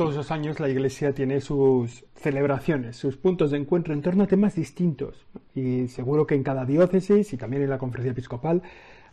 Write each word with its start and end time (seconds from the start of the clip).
todos 0.00 0.16
los 0.16 0.30
años 0.30 0.58
la 0.60 0.70
Iglesia 0.70 1.12
tiene 1.12 1.42
sus 1.42 2.06
celebraciones, 2.14 2.96
sus 2.96 3.18
puntos 3.18 3.50
de 3.50 3.58
encuentro 3.58 3.92
en 3.92 4.00
torno 4.00 4.24
a 4.24 4.26
temas 4.26 4.54
distintos. 4.54 5.26
Y 5.54 5.88
seguro 5.88 6.26
que 6.26 6.34
en 6.34 6.42
cada 6.42 6.64
diócesis 6.64 7.34
y 7.34 7.36
también 7.36 7.64
en 7.64 7.68
la 7.68 7.76
conferencia 7.76 8.12
episcopal 8.12 8.62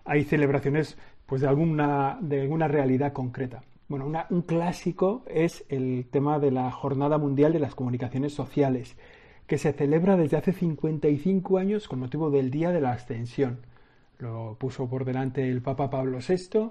hay 0.05 0.23
celebraciones 0.23 0.97
pues, 1.25 1.41
de, 1.41 1.49
alguna, 1.49 2.17
de 2.21 2.39
alguna 2.39 2.69
realidad 2.69 3.11
concreta. 3.11 3.65
Bueno, 3.89 4.09
un 4.29 4.41
clásico 4.43 5.25
es 5.27 5.65
el 5.67 6.07
tema 6.09 6.39
de 6.39 6.51
la 6.51 6.71
Jornada 6.71 7.17
Mundial 7.17 7.51
de 7.51 7.59
las 7.59 7.75
Comunicaciones 7.75 8.33
Sociales, 8.33 8.95
que 9.45 9.57
se 9.57 9.73
celebra 9.73 10.15
desde 10.15 10.37
hace 10.37 10.53
55 10.53 11.57
años 11.57 11.89
con 11.89 11.99
motivo 11.99 12.31
del 12.31 12.49
Día 12.49 12.71
de 12.71 12.79
la 12.79 12.93
Ascensión. 12.93 13.59
Lo 14.19 14.55
puso 14.57 14.87
por 14.87 15.03
delante 15.03 15.49
el 15.49 15.61
Papa 15.61 15.89
Pablo 15.89 16.19
VI 16.25 16.69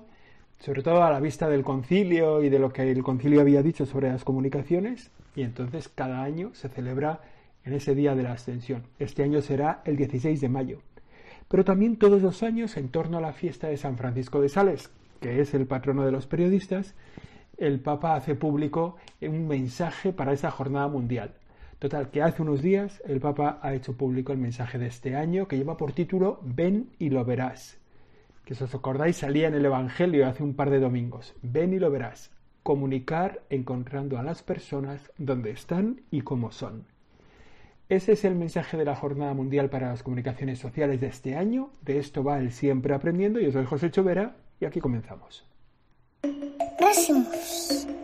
sobre 0.59 0.83
todo 0.83 1.03
a 1.03 1.11
la 1.11 1.21
vista 1.21 1.49
del 1.49 1.63
concilio 1.63 2.43
y 2.43 2.49
de 2.49 2.59
lo 2.59 2.73
que 2.73 2.91
el 2.91 3.03
concilio 3.03 3.41
había 3.41 3.63
dicho 3.63 3.87
sobre 3.87 4.09
las 4.09 4.25
comunicaciones, 4.25 5.11
y 5.35 5.43
entonces 5.43 5.89
cada 5.89 6.23
año 6.23 6.51
se 6.55 6.69
celebra 6.69 7.21
en 7.65 7.75
ese 7.75 7.95
día 7.95 8.15
de 8.15 8.23
la 8.23 8.33
ascensión. 8.33 8.85
Este 8.99 9.23
año 9.23 9.43
será 9.43 9.83
el 9.85 9.97
16 9.97 10.41
de 10.41 10.49
mayo. 10.49 10.79
Pero 11.49 11.65
también 11.65 11.97
todos 11.97 12.23
los 12.23 12.43
años, 12.43 12.77
en 12.77 12.89
torno 12.89 13.19
a 13.19 13.21
la 13.21 13.33
fiesta 13.33 13.69
de 13.69 13.77
San 13.77 13.97
Francisco 13.97 14.41
de 14.41 14.49
Sales, 14.49 14.91
que 15.21 15.41
es 15.41 15.55
el 15.55 15.67
patrono 15.67 16.05
de 16.05 16.13
los 16.13 16.27
periodistas, 16.27 16.95
el 17.59 17.81
Papa 17.81 18.15
hace 18.15 18.35
público 18.35 18.97
un 19.21 19.47
mensaje 19.49 20.13
para 20.13 20.33
esa 20.33 20.51
jornada 20.51 20.89
mundial. 20.89 21.35
Total, 21.79 22.11
que 22.11 22.23
hace 22.23 22.43
unos 22.43 22.63
días 22.63 23.03
el 23.07 23.21
Papa 23.21 23.59
ha 23.63 23.75
hecho 23.75 23.97
público 23.97 24.33
el 24.33 24.39
mensaje 24.39 24.79
de 24.79 24.87
este 24.87 25.15
año 25.15 25.47
que 25.47 25.57
lleva 25.57 25.77
por 25.77 25.93
título 25.93 26.41
Ven 26.43 26.89
y 26.99 27.11
lo 27.11 27.25
verás 27.25 27.79
que 28.47 28.55
si 28.55 28.63
os 28.63 28.75
acordáis 28.75 29.17
salía 29.17 29.49
en 29.49 29.55
el 29.55 29.65
Evangelio 29.65 30.27
hace 30.27 30.45
un 30.45 30.55
par 30.55 30.71
de 30.71 30.79
domingos. 30.79 31.35
Ven 31.43 31.75
y 31.75 31.81
lo 31.81 31.91
verás. 31.91 32.31
Comunicar 32.63 33.43
encontrando 33.51 34.19
a 34.19 34.23
las 34.23 34.45
personas 34.45 35.11
donde 35.19 35.51
están 35.51 36.03
y 36.13 36.23
cómo 36.23 36.53
son. 36.53 36.87
Ese 37.89 38.13
es 38.13 38.25
el 38.25 38.37
mensaje 38.37 38.77
de 38.77 38.85
la 38.85 38.95
Jornada 38.95 39.35
Mundial 39.35 39.69
para 39.69 39.91
las 39.91 40.05
Comunicaciones 40.05 40.61
Sociales 40.61 41.01
de 41.01 41.09
este 41.09 41.37
año. 41.37 41.71
De 41.83 41.99
esto 41.99 42.23
va 42.23 42.39
el 42.39 42.53
Siempre 42.53 42.95
Aprendiendo. 42.95 43.41
Yo 43.41 43.51
soy 43.51 43.65
José 43.65 43.91
Chovera 43.91 44.37
y 44.61 44.65
aquí 44.65 44.81
comenzamos. 44.81 45.45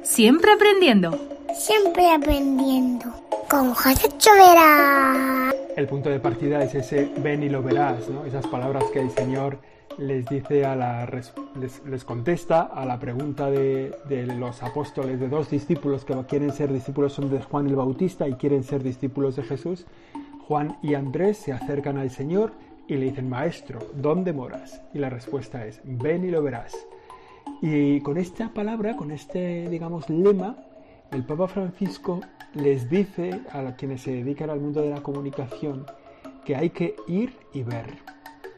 Siempre 0.03 0.53
aprendiendo. 0.53 1.19
Siempre 1.55 2.11
aprendiendo. 2.11 3.07
Con 3.49 3.75
José 3.75 4.09
Chovera. 4.19 5.53
El 5.77 5.87
punto 5.87 6.11
de 6.11 6.19
partida 6.19 6.63
es 6.65 6.75
ese 6.75 7.13
ven 7.19 7.45
y 7.45 7.49
lo 7.49 7.63
verás, 7.63 8.09
¿no? 8.09 8.25
Esas 8.25 8.47
palabras 8.49 8.85
que 8.93 9.01
el 9.01 9.11
Señor 9.11 9.59
les 9.99 10.27
dice 10.27 10.65
a 10.65 10.75
la 10.77 11.09
les, 11.87 12.05
contesta 12.05 12.63
a 12.63 12.85
la 12.85 12.99
pregunta 12.99 13.51
de, 13.51 13.93
los 14.39 14.63
apóstoles 14.63 15.21
de 15.21 15.29
dos 15.29 15.51
discípulos 15.51 16.05
que 16.05 16.15
quieren 16.29 16.53
ser 16.53 16.73
discípulos 16.73 17.13
son 17.13 17.31
de 17.31 17.41
Juan 17.43 17.67
el 17.67 17.77
Bautista 17.77 18.29
y 18.29 18.35
quieren 18.35 18.65
ser 18.65 18.83
discípulos 18.83 19.37
de 19.37 19.43
Jesús. 19.43 19.87
Juan 20.47 20.77
y 20.83 20.95
Andrés 20.95 21.39
se 21.39 21.53
acercan 21.53 21.99
al 21.99 22.11
Señor 22.11 22.53
y 22.89 22.97
le 22.97 23.07
dicen, 23.07 23.29
Maestro, 23.29 23.79
¿dónde 23.95 24.33
moras? 24.33 24.83
Y 24.93 24.99
la 24.99 25.09
respuesta 25.09 25.67
es, 25.67 25.81
ven 25.85 26.25
y 26.25 26.31
lo 26.31 26.43
verás. 26.43 26.75
Y 27.61 28.01
con 28.01 28.19
esta 28.19 28.53
palabra, 28.53 28.97
con 28.97 29.11
este, 29.13 29.69
digamos, 29.69 30.11
lema, 30.11 30.57
el 31.13 31.25
Papa 31.25 31.47
Francisco 31.47 32.21
les 32.55 32.91
dice 32.91 33.41
a 33.53 33.77
quienes 33.77 34.03
se 34.03 34.13
dedican 34.13 34.51
al 34.51 34.61
mundo 34.61 34.83
de 34.83 34.91
la 34.91 35.03
comunicación 35.03 35.87
que 36.45 36.57
hay 36.57 36.71
que 36.71 36.97
ir 37.07 37.33
y 37.53 37.63
ver 37.63 37.99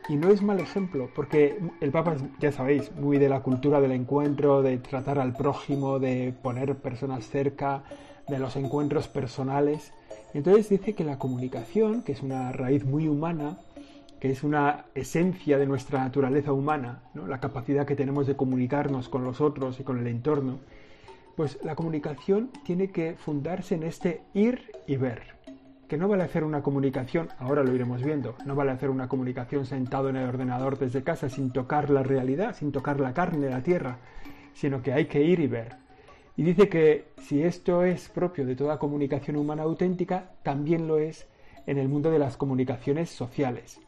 y 0.08 0.16
no 0.16 0.30
es 0.30 0.42
mal 0.42 0.60
ejemplo, 0.60 1.08
porque 1.14 1.58
el 1.80 1.90
Papa, 1.90 2.16
ya 2.38 2.52
sabéis, 2.52 2.92
muy 2.96 3.18
de 3.18 3.28
la 3.28 3.40
cultura 3.40 3.80
del 3.80 3.92
encuentro, 3.92 4.62
de 4.62 4.78
tratar 4.78 5.18
al 5.18 5.34
prójimo, 5.34 5.98
de 5.98 6.34
poner 6.42 6.76
personas 6.76 7.28
cerca, 7.28 7.84
de 8.28 8.38
los 8.38 8.56
encuentros 8.56 9.08
personales. 9.08 9.92
Entonces 10.32 10.68
dice 10.68 10.94
que 10.94 11.04
la 11.04 11.18
comunicación, 11.18 12.02
que 12.02 12.12
es 12.12 12.22
una 12.22 12.52
raíz 12.52 12.84
muy 12.84 13.08
humana, 13.08 13.58
que 14.20 14.30
es 14.30 14.42
una 14.42 14.86
esencia 14.94 15.58
de 15.58 15.66
nuestra 15.66 16.00
naturaleza 16.00 16.52
humana, 16.52 17.02
la 17.14 17.40
capacidad 17.40 17.86
que 17.86 17.96
tenemos 17.96 18.26
de 18.26 18.36
comunicarnos 18.36 19.08
con 19.08 19.24
los 19.24 19.40
otros 19.40 19.80
y 19.80 19.84
con 19.84 19.98
el 19.98 20.06
entorno, 20.06 20.58
pues 21.36 21.58
la 21.62 21.74
comunicación 21.74 22.50
tiene 22.64 22.90
que 22.90 23.14
fundarse 23.14 23.74
en 23.74 23.82
este 23.82 24.22
ir 24.34 24.72
y 24.86 24.96
ver 24.96 25.34
que 25.88 25.96
no 25.96 26.08
vale 26.08 26.24
hacer 26.24 26.44
una 26.44 26.62
comunicación, 26.62 27.28
ahora 27.38 27.62
lo 27.62 27.74
iremos 27.74 28.02
viendo, 28.02 28.36
no 28.46 28.54
vale 28.54 28.72
hacer 28.72 28.90
una 28.90 29.08
comunicación 29.08 29.66
sentado 29.66 30.08
en 30.08 30.16
el 30.16 30.28
ordenador 30.28 30.78
desde 30.78 31.02
casa 31.02 31.28
sin 31.28 31.52
tocar 31.52 31.90
la 31.90 32.02
realidad, 32.02 32.54
sin 32.56 32.72
tocar 32.72 33.00
la 33.00 33.12
carne, 33.12 33.50
la 33.50 33.62
tierra, 33.62 33.98
sino 34.54 34.82
que 34.82 34.92
hay 34.92 35.06
que 35.06 35.22
ir 35.22 35.40
y 35.40 35.46
ver. 35.46 35.76
Y 36.36 36.42
dice 36.42 36.68
que 36.68 37.06
si 37.18 37.42
esto 37.42 37.84
es 37.84 38.08
propio 38.08 38.44
de 38.46 38.56
toda 38.56 38.78
comunicación 38.78 39.36
humana 39.36 39.62
auténtica, 39.62 40.32
también 40.42 40.88
lo 40.88 40.98
es 40.98 41.28
en 41.66 41.78
el 41.78 41.88
mundo 41.88 42.10
de 42.10 42.18
las 42.18 42.36
comunicaciones 42.36 43.10
sociales. 43.10 43.80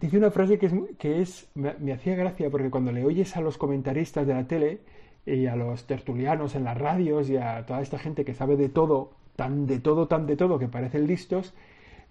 Dice 0.00 0.16
una 0.16 0.30
frase 0.30 0.58
que, 0.58 0.66
es, 0.66 0.72
que 0.98 1.20
es 1.20 1.48
me, 1.54 1.74
me 1.78 1.92
hacía 1.92 2.14
gracia 2.14 2.50
porque 2.50 2.70
cuando 2.70 2.92
le 2.92 3.04
oyes 3.04 3.36
a 3.36 3.40
los 3.40 3.58
comentaristas 3.58 4.26
de 4.26 4.34
la 4.34 4.46
tele 4.46 4.80
y 5.26 5.46
a 5.46 5.56
los 5.56 5.86
tertulianos 5.86 6.54
en 6.54 6.64
las 6.64 6.78
radios 6.78 7.28
y 7.28 7.36
a 7.36 7.66
toda 7.66 7.82
esta 7.82 7.98
gente 7.98 8.24
que 8.24 8.34
sabe 8.34 8.56
de 8.56 8.68
todo 8.68 9.12
tan 9.38 9.68
de 9.68 9.78
todo, 9.78 10.08
tan 10.08 10.26
de 10.26 10.36
todo 10.36 10.58
que 10.58 10.66
parecen 10.66 11.06
listos, 11.06 11.54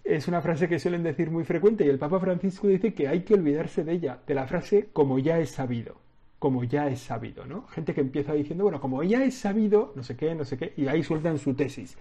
es 0.06 0.30
una 0.30 0.42
frase 0.42 0.70
que 0.70 0.80
suelen 0.80 1.04
decir 1.04 1.30
muy 1.30 1.44
frecuente 1.44 1.86
y 1.86 1.90
el 1.90 2.00
Papa 2.00 2.22
Francisco 2.22 2.68
dice 2.68 2.94
que 2.94 3.10
hay 3.10 3.24
que 3.24 3.34
olvidarse 3.34 3.84
de 3.84 3.92
ella, 3.92 4.20
de 4.26 4.34
la 4.34 4.48
frase 4.48 4.88
como 4.94 5.20
ya 5.20 5.38
es 5.38 5.50
sabido, 5.50 5.98
como 6.40 6.64
ya 6.64 6.88
es 6.88 7.02
sabido, 7.02 7.46
¿no? 7.46 7.68
Gente 7.68 7.94
que 7.94 8.00
empieza 8.00 8.32
diciendo, 8.32 8.64
bueno, 8.64 8.80
como 8.80 9.04
ya 9.04 9.26
es 9.26 9.36
sabido, 9.36 9.92
no 9.94 10.04
sé 10.04 10.16
qué, 10.16 10.36
no 10.36 10.46
sé 10.46 10.58
qué, 10.58 10.72
y 10.78 10.88
ahí 10.88 11.04
sueltan 11.04 11.38
su 11.38 11.54
tesis, 11.54 11.98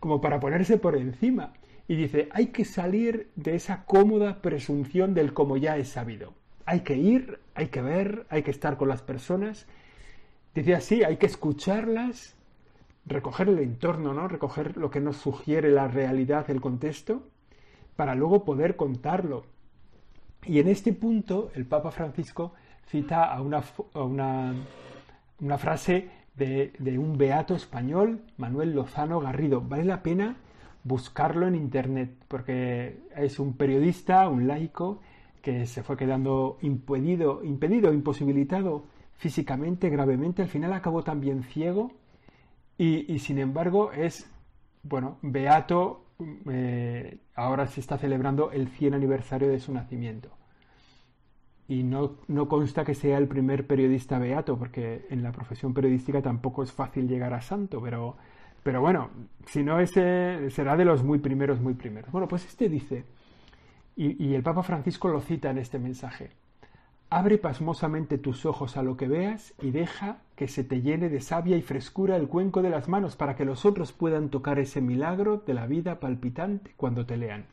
como 0.00 0.20
para 0.20 0.40
ponerse 0.40 0.76
por 0.76 0.96
encima. 0.96 1.52
Y 1.86 1.94
dice, 1.94 2.28
hay 2.32 2.48
que 2.48 2.64
salir 2.64 3.28
de 3.36 3.54
esa 3.54 3.84
cómoda 3.84 4.42
presunción 4.42 5.14
del 5.14 5.34
como 5.34 5.56
ya 5.56 5.76
es 5.76 5.86
sabido. 5.86 6.34
Hay 6.66 6.80
que 6.80 6.96
ir, 6.96 7.38
hay 7.54 7.68
que 7.68 7.80
ver, 7.80 8.26
hay 8.28 8.42
que 8.42 8.50
estar 8.50 8.76
con 8.76 8.88
las 8.88 9.02
personas. 9.02 9.68
Dice 10.52 10.74
así, 10.74 11.04
hay 11.04 11.16
que 11.18 11.26
escucharlas, 11.26 12.34
recoger 13.06 13.48
el 13.48 13.58
entorno, 13.58 14.14
¿no? 14.14 14.28
Recoger 14.28 14.76
lo 14.76 14.90
que 14.90 15.00
nos 15.00 15.16
sugiere 15.16 15.70
la 15.70 15.88
realidad, 15.88 16.50
el 16.50 16.60
contexto, 16.60 17.22
para 17.96 18.14
luego 18.14 18.44
poder 18.44 18.76
contarlo. 18.76 19.44
Y 20.46 20.58
en 20.58 20.68
este 20.68 20.92
punto 20.92 21.50
el 21.54 21.66
Papa 21.66 21.90
Francisco 21.90 22.52
cita 22.86 23.24
a 23.24 23.40
una, 23.40 23.62
una, 23.94 25.58
frase 25.58 26.10
de, 26.36 26.72
de, 26.78 26.98
un 26.98 27.16
beato 27.16 27.54
español, 27.54 28.20
Manuel 28.36 28.74
Lozano 28.74 29.20
Garrido. 29.20 29.60
Vale 29.62 29.84
la 29.84 30.02
pena 30.02 30.36
buscarlo 30.82 31.46
en 31.46 31.54
internet, 31.54 32.10
porque 32.28 33.00
es 33.16 33.38
un 33.38 33.54
periodista, 33.56 34.28
un 34.28 34.46
laico, 34.46 35.00
que 35.40 35.66
se 35.66 35.82
fue 35.82 35.96
quedando 35.96 36.58
impedido, 36.62 37.42
impedido, 37.44 37.92
imposibilitado 37.92 38.84
físicamente, 39.16 39.88
gravemente, 39.90 40.42
al 40.42 40.48
final 40.48 40.72
acabó 40.72 41.02
también 41.02 41.42
ciego 41.42 41.92
y, 42.76 43.18
sin 43.20 43.38
embargo 43.38 43.92
es, 43.92 44.30
bueno, 44.82 45.18
Beato, 45.22 46.06
eh, 46.50 47.18
ahora 47.34 47.66
se 47.66 47.80
está 47.80 47.98
celebrando 47.98 48.50
el 48.50 48.68
100 48.68 48.94
aniversario 48.94 49.48
de 49.48 49.60
su 49.60 49.72
nacimiento. 49.72 50.30
Y 51.66 51.82
no, 51.82 52.18
no 52.28 52.48
consta 52.48 52.84
que 52.84 52.94
sea 52.94 53.16
el 53.16 53.28
primer 53.28 53.66
periodista 53.66 54.18
Beato, 54.18 54.58
porque 54.58 55.06
en 55.08 55.22
la 55.22 55.32
profesión 55.32 55.72
periodística 55.72 56.20
tampoco 56.20 56.62
es 56.62 56.72
fácil 56.72 57.08
llegar 57.08 57.32
a 57.32 57.40
santo, 57.40 57.80
pero, 57.80 58.16
pero 58.62 58.80
bueno, 58.80 59.10
si 59.46 59.62
no 59.62 59.80
ese 59.80 60.50
será 60.50 60.76
de 60.76 60.84
los 60.84 61.02
muy 61.02 61.20
primeros, 61.20 61.60
muy 61.60 61.74
primeros. 61.74 62.10
Bueno, 62.12 62.28
pues 62.28 62.44
este 62.44 62.68
dice, 62.68 63.04
y 63.96 64.34
el 64.34 64.42
Papa 64.42 64.62
Francisco 64.62 65.08
lo 65.08 65.20
cita 65.20 65.50
en 65.50 65.58
este 65.58 65.78
mensaje, 65.78 66.32
Abre 67.16 67.38
pasmosamente 67.38 68.18
tus 68.18 68.44
ojos 68.44 68.76
a 68.76 68.82
lo 68.82 68.96
que 68.96 69.06
veas 69.06 69.54
y 69.62 69.70
deja 69.70 70.18
que 70.34 70.48
se 70.48 70.64
te 70.64 70.82
llene 70.82 71.08
de 71.08 71.20
savia 71.20 71.56
y 71.56 71.62
frescura 71.62 72.16
el 72.16 72.26
cuenco 72.26 72.60
de 72.60 72.70
las 72.70 72.88
manos 72.88 73.14
para 73.14 73.36
que 73.36 73.44
los 73.44 73.64
otros 73.64 73.92
puedan 73.92 74.30
tocar 74.30 74.58
ese 74.58 74.80
milagro 74.80 75.36
de 75.36 75.54
la 75.54 75.68
vida 75.68 76.00
palpitante 76.00 76.72
cuando 76.76 77.06
te 77.06 77.16
lean. 77.16 77.44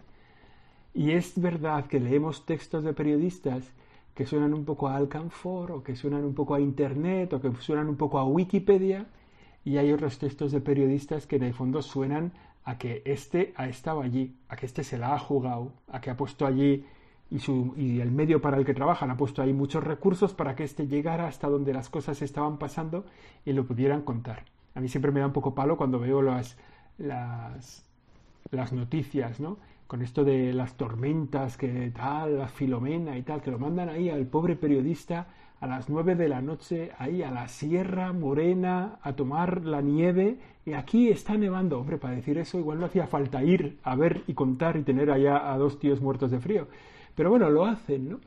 Y 0.96 1.12
es 1.12 1.40
verdad 1.40 1.86
que 1.86 2.00
leemos 2.00 2.48
textos 2.48 2.84
de 2.84 2.94
periodistas 2.94 3.72
que 4.16 4.26
suenan 4.26 4.56
un 4.56 4.66
poco 4.66 4.88
a 4.88 4.96
Alcanfor 4.96 5.72
o 5.72 5.84
que 5.84 5.96
suenan 5.96 6.26
un 6.26 6.34
poco 6.34 6.56
a 6.56 6.60
Internet 6.60 7.32
o 7.34 7.40
que 7.40 7.54
suenan 7.60 7.88
un 7.88 7.98
poco 7.98 8.18
a 8.18 8.26
Wikipedia 8.26 9.06
y 9.64 9.78
hay 9.78 9.92
otros 9.92 10.18
textos 10.18 10.52
de 10.52 10.62
periodistas 10.62 11.28
que 11.28 11.36
en 11.36 11.44
el 11.44 11.54
fondo 11.54 11.84
suenan 11.84 12.32
a 12.64 12.80
que 12.80 13.04
este 13.06 13.54
ha 13.56 13.68
estado 13.68 14.02
allí, 14.02 14.36
a 14.50 14.56
que 14.56 14.66
este 14.66 14.84
se 14.84 14.98
la 14.98 15.14
ha 15.14 15.20
jugado, 15.20 15.72
a 15.88 16.02
que 16.02 16.10
ha 16.10 16.18
puesto 16.18 16.48
allí 16.48 16.84
y, 17.32 18.02
el 18.02 18.12
medio 18.12 18.42
para 18.42 18.58
el 18.58 18.66
que 18.66 18.74
trabajan 18.74 19.10
ha 19.10 19.18
puesto 19.18 19.42
ahí 19.42 19.54
muchos 19.54 19.84
recursos 19.84 20.34
para 20.34 20.54
que 20.54 20.66
éste 20.66 20.88
llegara 20.88 21.28
hasta 21.28 21.48
donde 21.48 21.74
las 21.74 21.90
cosas 21.90 22.22
estaban 22.22 22.58
pasando 22.58 23.06
y 23.46 23.54
lo 23.54 23.66
pudieran 23.66 24.02
contar. 24.02 24.44
A 24.76 24.82
mí 24.82 24.90
siempre 24.90 25.12
me 25.12 25.22
da 25.22 25.28
un 25.28 25.34
poco 25.34 25.56
palo 25.56 25.78
cuando 25.78 26.00
veo 26.00 26.22
las, 26.22 26.58
las, 26.98 27.86
las 28.52 28.74
noticias, 28.74 29.40
¿no? 29.40 29.58
Con 29.88 30.02
esto 30.02 30.24
de 30.24 30.54
las 30.54 30.76
tormentas, 30.76 31.58
que 31.58 31.92
tal, 31.92 32.38
la 32.38 32.48
filomena 32.48 33.18
y 33.18 33.24
tal, 33.24 33.42
que 33.42 33.52
lo 33.52 33.60
mandan 33.60 33.90
ahí 33.90 34.10
al 34.10 34.26
pobre 34.26 34.56
periodista 34.56 35.28
a 35.62 35.68
las 35.68 35.90
nueve 35.90 36.16
de 36.16 36.28
la 36.28 36.42
noche 36.42 36.92
ahí 36.98 37.22
a 37.22 37.30
la 37.30 37.48
Sierra 37.48 38.12
Morena 38.14 38.98
a 39.04 39.14
tomar 39.14 39.64
la 39.64 39.80
nieve 39.80 40.40
y 40.66 40.74
aquí 40.74 41.10
está 41.10 41.38
nevando. 41.38 41.80
Hombre, 41.80 41.98
para 41.98 42.16
decir 42.16 42.38
eso 42.40 42.58
igual 42.58 42.80
no 42.80 42.88
hacía 42.88 43.06
falta 43.06 43.44
ir 43.44 43.78
a 43.84 43.96
ver 43.96 44.24
y 44.28 44.34
contar 44.34 44.76
y 44.76 44.84
tener 44.84 45.12
allá 45.12 45.52
a 45.52 45.58
dos 45.58 45.80
tíos 45.80 46.02
muertos 46.02 46.32
de 46.32 46.40
frío. 46.40 46.68
Pero 47.22 47.30
bueno, 47.30 47.52
lo 47.52 47.66
hacen, 47.66 48.10
¿no? 48.10 48.20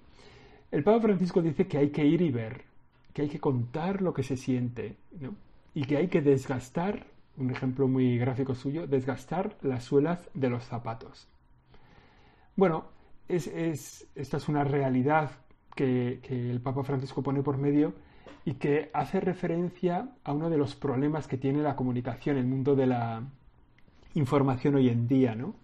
El 0.71 0.85
Papa 0.85 1.01
Francisco 1.01 1.43
dice 1.43 1.67
que 1.67 1.79
hay 1.79 1.91
que 1.91 2.07
ir 2.07 2.23
y 2.23 2.31
ver, 2.31 2.63
que 3.13 3.23
hay 3.23 3.29
que 3.29 3.41
contar 3.41 4.01
lo 4.01 4.15
que 4.15 4.23
se 4.23 4.37
siente, 4.37 4.95
¿no? 5.19 5.35
Y 5.75 5.83
que 5.83 5.97
hay 5.97 6.07
que 6.07 6.23
desgastar, 6.23 7.05
un 7.37 7.51
ejemplo 7.51 7.89
muy 7.89 8.17
gráfico 8.19 8.55
suyo, 8.55 8.87
desgastar 8.87 9.57
las 9.63 9.83
suelas 9.83 10.31
de 10.33 10.49
los 10.49 10.63
zapatos. 10.63 11.27
Bueno, 12.55 12.85
es, 13.27 13.49
esta 14.15 14.37
es 14.37 14.49
una 14.49 14.63
realidad 14.63 15.33
que, 15.75 16.21
el 16.29 16.61
Papa 16.61 16.85
Francisco 16.85 17.21
pone 17.21 17.43
por 17.43 17.59
medio 17.59 17.95
y 18.45 18.55
que 18.55 18.91
hace 18.95 19.19
referencia 19.19 20.09
a 20.23 20.33
uno 20.33 20.51
de 20.51 20.59
los 20.59 20.77
problemas 20.77 21.27
que 21.27 21.37
tiene 21.37 21.63
la 21.63 21.75
comunicación, 21.75 22.37
el 22.37 22.47
mundo 22.47 22.77
de 22.77 22.87
la 22.87 23.25
información 24.15 24.77
hoy 24.77 24.89
en 24.89 25.09
día, 25.09 25.35
¿no? 25.35 25.57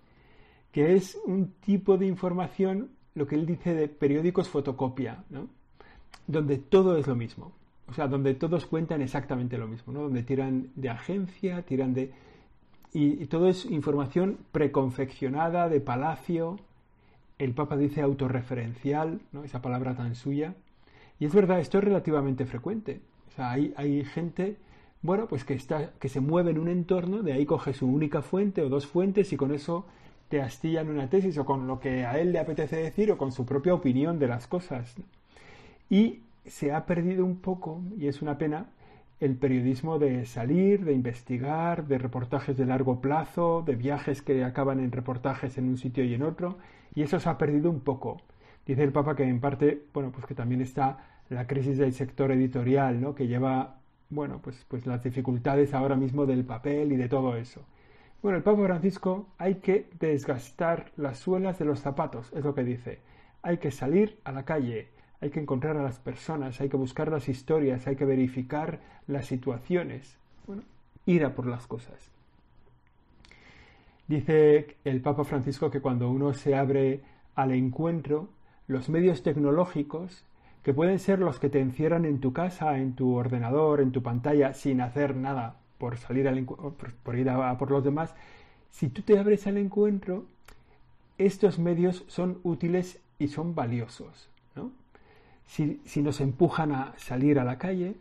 Que 0.73 0.97
es 0.97 1.17
un 1.25 1.53
tipo 1.61 1.97
de 1.97 2.07
información, 2.07 2.91
lo 3.15 3.27
que 3.27 3.35
él 3.35 3.47
dice 3.47 3.75
de 3.75 3.89
periódicos 3.89 4.49
fotocopia, 4.49 5.25
¿no? 5.31 5.49
Donde 6.27 6.59
todo 6.59 6.97
es 6.97 7.07
lo 7.07 7.17
mismo. 7.17 7.53
O 7.89 7.95
sea, 7.95 8.07
donde 8.07 8.35
todos 8.35 8.67
cuentan 8.67 9.03
exactamente 9.03 9.59
lo 9.59 9.67
mismo, 9.67 9.93
¿no? 9.93 10.03
Donde 10.03 10.23
tiran 10.23 10.69
de 10.77 10.91
agencia, 10.91 11.63
tiran 11.63 11.93
de... 11.93 12.13
Y, 12.93 13.27
todo 13.27 13.49
es 13.49 13.67
información 13.67 14.39
preconfeccionada, 14.53 15.69
de 15.69 15.81
palacio, 15.81 16.59
el 17.39 17.53
Papa 17.53 17.77
dice 17.77 18.03
autorreferencial, 18.03 19.21
¿no? 19.33 19.45
esa 19.45 19.63
palabra 19.63 19.95
tan 19.95 20.15
suya. 20.15 20.55
Y 21.21 21.25
es 21.25 21.35
verdad, 21.35 21.61
esto 21.61 21.79
es 21.79 21.85
relativamente 21.85 22.47
frecuente. 22.47 23.01
O 23.29 23.37
sea, 23.37 23.53
hay, 23.53 23.73
hay 23.77 24.05
gente, 24.05 24.57
bueno, 25.03 25.27
pues 25.27 25.45
que, 25.45 25.55
está, 25.55 25.93
que 26.01 26.09
se 26.09 26.21
mueve 26.21 26.51
en 26.51 26.59
un 26.59 26.69
entorno, 26.69 27.23
de 27.23 27.33
ahí 27.33 27.47
coge 27.47 27.73
su 27.75 27.87
única 27.87 28.23
fuente 28.23 28.63
o 28.63 28.69
dos 28.69 28.87
fuentes 28.87 29.33
y 29.33 29.37
con 29.37 29.53
eso 29.55 29.87
te 30.31 30.41
astillan 30.41 30.89
una 30.89 31.11
tesis 31.11 31.37
o 31.39 31.45
con 31.45 31.67
lo 31.67 31.81
que 31.81 32.07
a 32.07 32.19
él 32.19 32.33
le 32.33 32.39
apetece 32.39 32.77
decir 32.77 33.11
o 33.11 33.19
con 33.19 33.33
su 33.33 33.45
propia 33.45 33.75
opinión 33.75 34.21
de 34.21 34.29
las 34.29 34.47
cosas. 34.47 34.95
Y 35.91 36.21
se 36.47 36.73
ha 36.73 36.87
perdido 36.87 37.25
un 37.25 37.41
poco, 37.41 37.83
y 37.99 38.07
es 38.07 38.23
una 38.23 38.39
pena, 38.39 38.67
el 39.19 39.37
periodismo 39.37 39.99
de 39.99 40.25
salir, 40.27 40.85
de 40.85 40.93
investigar, 40.93 41.89
de 41.89 41.99
reportajes 41.99 42.57
de 42.57 42.65
largo 42.65 43.01
plazo, 43.01 43.65
de 43.67 43.75
viajes 43.75 44.23
que 44.23 44.45
acaban 44.45 44.79
en 44.79 44.93
reportajes 44.93 45.59
en 45.59 45.69
un 45.69 45.77
sitio 45.77 46.05
y 46.05 46.15
en 46.15 46.23
otro, 46.23 46.59
y 46.95 47.03
eso 47.03 47.19
se 47.19 47.29
ha 47.29 47.37
perdido 47.37 47.69
un 47.69 47.81
poco. 47.81 48.23
Dice 48.65 48.85
el 48.85 48.93
Papa 48.93 49.17
que 49.17 49.25
en 49.25 49.41
parte, 49.41 49.83
bueno, 49.93 50.13
pues 50.13 50.27
que 50.27 50.37
también 50.37 50.61
está 50.61 50.99
la 51.29 51.49
crisis 51.49 51.77
del 51.77 51.93
sector 51.93 52.31
editorial, 52.31 53.01
¿no? 53.01 53.17
que 53.17 53.27
lleva, 53.27 53.79
bueno, 54.11 54.39
pues, 54.41 54.65
pues 54.69 54.87
las 54.87 55.03
dificultades 55.03 55.75
ahora 55.75 55.97
mismo 55.97 56.25
del 56.25 56.45
papel 56.45 56.93
y 56.93 56.97
de 56.97 57.09
todo 57.09 57.37
eso. 57.37 57.63
Bueno, 58.23 58.37
el 58.37 58.45
Papa 58.45 58.63
Francisco 58.65 59.29
hay 59.39 59.57
que 59.57 59.89
desgastar 59.99 60.93
las 60.97 61.19
suelas 61.19 61.59
de 61.59 61.65
los 61.65 61.81
zapatos, 61.81 62.31
es 62.35 62.45
lo 62.45 62.55
que 62.55 62.65
dice. 62.65 62.99
Hay 63.41 63.57
que 63.57 63.71
salir 63.71 64.19
a 64.25 64.33
la 64.33 64.45
calle, 64.45 64.89
hay 65.23 65.31
que 65.31 65.41
encontrar 65.41 65.79
a 65.79 65.83
las 65.83 65.99
personas, 65.99 66.61
hay 66.61 66.69
que 66.69 66.77
buscar 66.77 67.11
las 67.11 67.31
historias, 67.31 67.87
hay 67.87 67.97
que 67.97 68.05
verificar 68.05 68.81
las 69.07 69.25
situaciones. 69.25 70.19
Bueno, 70.47 70.65
ir 71.07 71.25
a 71.25 71.35
por 71.35 71.47
las 71.47 71.67
cosas. 71.67 72.11
Dice 74.07 74.77
el 74.85 75.01
Papa 75.01 75.25
Francisco 75.25 75.71
que 75.71 75.81
cuando 75.81 76.11
uno 76.11 76.35
se 76.35 76.55
abre 76.55 77.01
al 77.35 77.53
encuentro, 77.53 78.29
los 78.67 78.91
medios 78.91 79.23
tecnológicos, 79.23 80.27
que 80.63 80.75
pueden 80.75 80.99
ser 80.99 81.21
los 81.21 81.39
que 81.39 81.49
te 81.49 81.61
encierran 81.61 82.05
en 82.05 82.21
tu 82.21 82.35
casa, 82.35 82.77
en 82.77 82.95
tu 82.95 83.15
ordenador, 83.15 83.81
en 83.81 83.93
tu 83.93 84.03
pantalla, 84.03 84.53
sin 84.53 84.83
hacer 84.83 85.17
nada 85.17 85.60
por 85.81 85.97
salir 85.97 86.29
al 86.29 86.45
por 86.45 87.17
ir 87.17 87.31
a, 87.31 87.57
por 87.57 87.71
los 87.71 87.83
demás, 87.83 88.15
si 88.71 88.91
tú 88.91 89.01
te 89.01 89.19
abres 89.19 89.47
al 89.47 89.57
encuentro, 89.57 90.27
estos 91.17 91.59
medios 91.59 92.05
son 92.07 92.39
útiles 92.45 93.01
y 93.19 93.29
son 93.29 93.55
valiosos. 93.55 94.29
Si, 95.47 95.81
si 95.85 96.01
nos 96.01 96.21
empujan 96.21 96.71
a 96.71 96.95
salir 96.97 97.41
a 97.41 97.45
la 97.45 97.59
calle, 97.59 97.97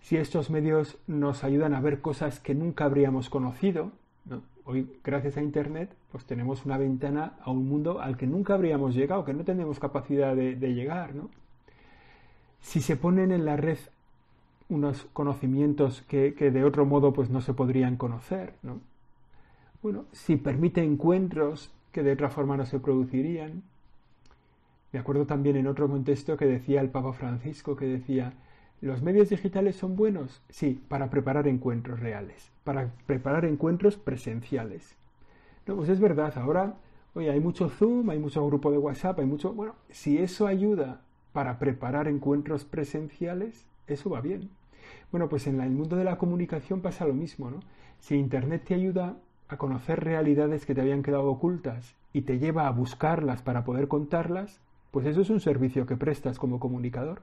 si 0.00 0.16
estos 0.16 0.48
medios 0.48 0.96
nos 1.06 1.44
ayudan 1.44 1.74
a 1.74 1.80
ver 1.82 2.00
cosas 2.00 2.40
que 2.40 2.54
nunca 2.54 2.86
habríamos 2.86 3.28
conocido, 3.28 3.92
¿no? 4.24 4.42
hoy, 4.64 4.90
gracias 5.04 5.36
a 5.36 5.42
Internet, 5.42 5.90
pues 6.10 6.24
tenemos 6.24 6.64
una 6.64 6.78
ventana 6.78 7.34
a 7.42 7.50
un 7.50 7.68
mundo 7.68 8.00
al 8.00 8.16
que 8.16 8.26
nunca 8.26 8.54
habríamos 8.54 8.94
llegado, 8.94 9.24
que 9.26 9.34
no 9.34 9.44
tenemos 9.44 9.78
capacidad 9.78 10.34
de, 10.34 10.74
llegar. 10.74 11.10
Si 12.60 12.80
se 12.80 12.96
ponen 12.96 13.32
en 13.32 13.44
la 13.44 13.56
red 13.56 13.78
unos 14.72 15.06
conocimientos 15.12 16.02
que, 16.02 16.32
de 16.32 16.64
otro 16.64 16.86
modo 16.86 17.12
pues 17.12 17.30
no 17.30 17.40
se 17.40 17.54
podrían 17.54 17.96
conocer, 17.96 18.54
¿no? 18.62 18.80
Bueno, 19.82 20.04
si 20.12 20.36
permite 20.36 20.82
encuentros 20.82 21.72
que 21.92 22.02
de 22.02 22.12
otra 22.12 22.30
forma 22.30 22.56
no 22.56 22.64
se 22.66 22.78
producirían. 22.78 23.62
Me 24.92 24.98
acuerdo 24.98 25.26
también 25.26 25.56
en 25.56 25.66
otro 25.66 25.88
contexto 25.88 26.36
que 26.36 26.46
decía 26.46 26.80
el 26.80 26.90
Papa 26.90 27.12
Francisco, 27.12 27.76
que 27.76 27.86
decía, 27.86 28.34
¿Los 28.82 29.00
medios 29.00 29.28
digitales 29.28 29.76
son 29.76 29.94
buenos? 29.94 30.42
Sí, 30.48 30.82
para 30.88 31.08
preparar 31.08 31.46
encuentros 31.46 32.00
reales, 32.00 32.50
para 32.64 32.90
preparar 33.06 33.44
encuentros 33.44 33.96
presenciales. 33.96 34.96
No, 35.68 35.76
pues 35.76 35.88
es 35.88 36.00
verdad, 36.00 36.36
ahora, 36.36 36.74
oye, 37.14 37.30
hay 37.30 37.38
mucho 37.38 37.68
Zoom, 37.68 38.10
hay 38.10 38.18
mucho 38.18 38.44
grupo 38.44 38.72
de 38.72 38.78
WhatsApp, 38.78 39.20
hay 39.20 39.26
mucho... 39.26 39.52
Bueno, 39.52 39.76
si 39.90 40.18
eso 40.18 40.48
ayuda 40.48 41.00
para 41.32 41.60
preparar 41.60 42.08
encuentros 42.08 42.64
presenciales, 42.64 43.68
eso 43.86 44.10
va 44.10 44.20
bien. 44.20 44.50
Bueno, 45.10 45.28
pues 45.28 45.46
en 45.46 45.60
el 45.60 45.70
mundo 45.70 45.96
de 45.96 46.04
la 46.04 46.18
comunicación 46.18 46.80
pasa 46.80 47.06
lo 47.06 47.14
mismo, 47.14 47.50
¿no? 47.50 47.60
Si 48.00 48.16
Internet 48.16 48.64
te 48.66 48.74
ayuda 48.74 49.16
a 49.48 49.56
conocer 49.56 50.02
realidades 50.02 50.66
que 50.66 50.74
te 50.74 50.80
habían 50.80 51.02
quedado 51.02 51.30
ocultas 51.30 51.94
y 52.12 52.22
te 52.22 52.38
lleva 52.38 52.66
a 52.66 52.70
buscarlas 52.70 53.42
para 53.42 53.64
poder 53.64 53.88
contarlas, 53.88 54.60
pues 54.90 55.06
eso 55.06 55.20
es 55.20 55.30
un 55.30 55.40
servicio 55.40 55.86
que 55.86 55.96
prestas 55.96 56.38
como 56.38 56.58
comunicador 56.60 57.22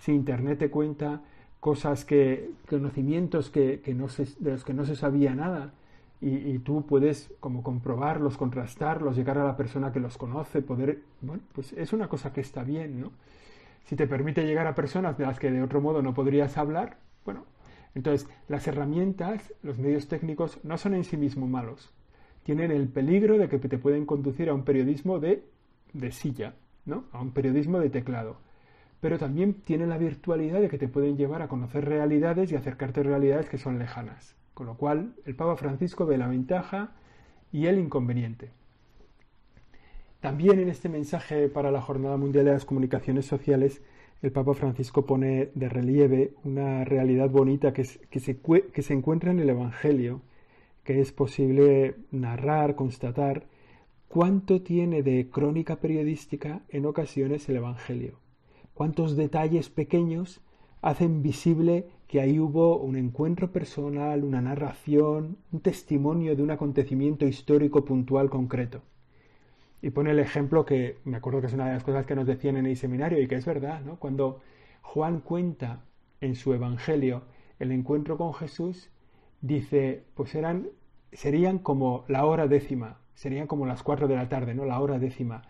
si 0.00 0.12
Internet 0.12 0.58
te 0.58 0.70
cuenta 0.70 1.20
cosas 1.60 2.04
que, 2.04 2.50
conocimientos 2.68 3.50
que, 3.50 3.82
no 3.94 4.06
de 4.38 4.50
los 4.50 4.64
que 4.64 4.74
no 4.74 4.84
se 4.84 4.96
sabía 4.96 5.34
nada, 5.34 5.72
y, 6.22 6.58
tú 6.58 6.84
puedes 6.86 7.32
como 7.40 7.62
comprobarlos, 7.62 8.36
contrastarlos, 8.36 9.16
llegar 9.16 9.38
a 9.38 9.44
la 9.44 9.56
persona 9.56 9.90
que 9.90 10.00
los 10.00 10.18
conoce, 10.18 10.60
poder, 10.60 11.00
bueno, 11.22 11.42
pues 11.54 11.72
es 11.72 11.94
una 11.94 12.08
cosa 12.08 12.30
que 12.34 12.42
está 12.42 12.62
bien, 12.62 13.00
¿no? 13.00 13.10
Si 13.84 13.96
te 13.96 14.06
permite 14.06 14.44
llegar 14.44 14.66
a 14.66 14.74
personas 14.74 15.18
de 15.18 15.26
las 15.26 15.38
que 15.38 15.50
de 15.50 15.62
otro 15.62 15.80
modo 15.80 16.02
no 16.02 16.14
podrías 16.14 16.56
hablar, 16.56 16.98
bueno, 17.24 17.44
entonces 17.94 18.28
las 18.48 18.66
herramientas, 18.66 19.52
los 19.62 19.78
medios 19.78 20.08
técnicos 20.08 20.58
no 20.64 20.78
son 20.78 20.94
en 20.94 21.04
sí 21.04 21.16
mismos 21.16 21.48
malos, 21.48 21.92
tienen 22.44 22.70
el 22.70 22.88
peligro 22.88 23.38
de 23.38 23.48
que 23.48 23.58
te 23.58 23.78
pueden 23.78 24.06
conducir 24.06 24.48
a 24.48 24.54
un 24.54 24.64
periodismo 24.64 25.18
de, 25.18 25.44
de 25.92 26.12
silla, 26.12 26.54
¿no? 26.84 27.04
A 27.12 27.20
un 27.20 27.32
periodismo 27.32 27.78
de 27.80 27.90
teclado 27.90 28.38
pero 29.00 29.18
también 29.18 29.54
tienen 29.54 29.88
la 29.88 29.98
virtualidad 29.98 30.60
de 30.60 30.68
que 30.68 30.78
te 30.78 30.88
pueden 30.88 31.16
llevar 31.16 31.42
a 31.42 31.48
conocer 31.48 31.86
realidades 31.86 32.52
y 32.52 32.56
acercarte 32.56 33.00
a 33.00 33.04
realidades 33.04 33.48
que 33.48 33.58
son 33.58 33.78
lejanas. 33.78 34.36
Con 34.54 34.66
lo 34.66 34.76
cual, 34.76 35.14
el 35.24 35.34
Papa 35.34 35.56
Francisco 35.56 36.04
ve 36.04 36.18
la 36.18 36.28
ventaja 36.28 36.92
y 37.50 37.66
el 37.66 37.78
inconveniente. 37.78 38.50
También 40.20 40.58
en 40.60 40.68
este 40.68 40.88
mensaje 40.88 41.48
para 41.48 41.70
la 41.70 41.80
Jornada 41.80 42.16
Mundial 42.16 42.44
de 42.44 42.52
las 42.52 42.64
Comunicaciones 42.64 43.26
Sociales, 43.26 43.82
el 44.22 44.32
Papa 44.32 44.54
Francisco 44.54 45.06
pone 45.06 45.50
de 45.54 45.68
relieve 45.68 46.34
una 46.44 46.84
realidad 46.84 47.30
bonita 47.30 47.72
que, 47.72 47.84
se, 47.84 48.00
que 48.00 48.82
se 48.82 48.92
encuentra 48.92 49.30
en 49.30 49.40
el 49.40 49.48
Evangelio, 49.48 50.20
que 50.84 51.00
es 51.00 51.12
posible 51.12 51.96
narrar, 52.10 52.74
constatar 52.74 53.44
cuánto 54.08 54.62
tiene 54.62 55.02
de 55.02 55.28
crónica 55.30 55.76
periodística 55.76 56.60
en 56.68 56.86
ocasiones 56.86 57.48
el 57.48 57.56
Evangelio 57.56 58.18
cuántos 58.80 59.14
detalles 59.14 59.68
pequeños 59.68 60.40
hacen 60.80 61.20
visible 61.20 61.84
que 62.06 62.18
ahí 62.18 62.40
hubo 62.40 62.78
un 62.78 62.96
encuentro 62.96 63.52
personal, 63.52 64.24
una 64.24 64.40
narración, 64.40 65.36
un 65.52 65.60
testimonio 65.60 66.34
de 66.34 66.42
un 66.42 66.50
acontecimiento 66.50 67.26
histórico 67.26 67.84
puntual 67.84 68.30
concreto. 68.30 68.80
Y 69.82 69.90
pone 69.90 70.10
el 70.10 70.18
ejemplo 70.18 70.64
que 70.64 70.98
me 71.04 71.16
acuerdo 71.16 71.40
que 71.40 71.46
es 71.46 71.54
una 71.54 71.66
de 71.66 71.74
las 71.74 71.84
cosas 71.84 72.06
que 72.06 72.14
nos 72.14 72.26
decían 72.26 72.56
en 72.56 72.66
el 72.66 72.76
seminario 72.76 73.20
y 73.20 73.28
que 73.28 73.36
es 73.36 73.46
verdad, 73.46 73.80
¿no? 73.82 73.96
Cuando 73.96 74.40
Juan 74.82 75.20
cuenta 75.20 75.84
en 76.20 76.34
su 76.34 76.52
evangelio 76.52 77.22
el 77.58 77.72
encuentro 77.72 78.18
con 78.18 78.34
Jesús, 78.34 78.90
dice, 79.40 80.04
pues 80.14 80.34
eran 80.34 80.68
serían 81.12 81.58
como 81.58 82.04
la 82.08 82.24
hora 82.24 82.46
décima, 82.46 82.98
serían 83.14 83.46
como 83.46 83.66
las 83.66 83.82
cuatro 83.82 84.08
de 84.08 84.16
la 84.16 84.28
tarde, 84.28 84.54
¿no? 84.54 84.64
La 84.64 84.80
hora 84.80 84.98
décima. 84.98 85.42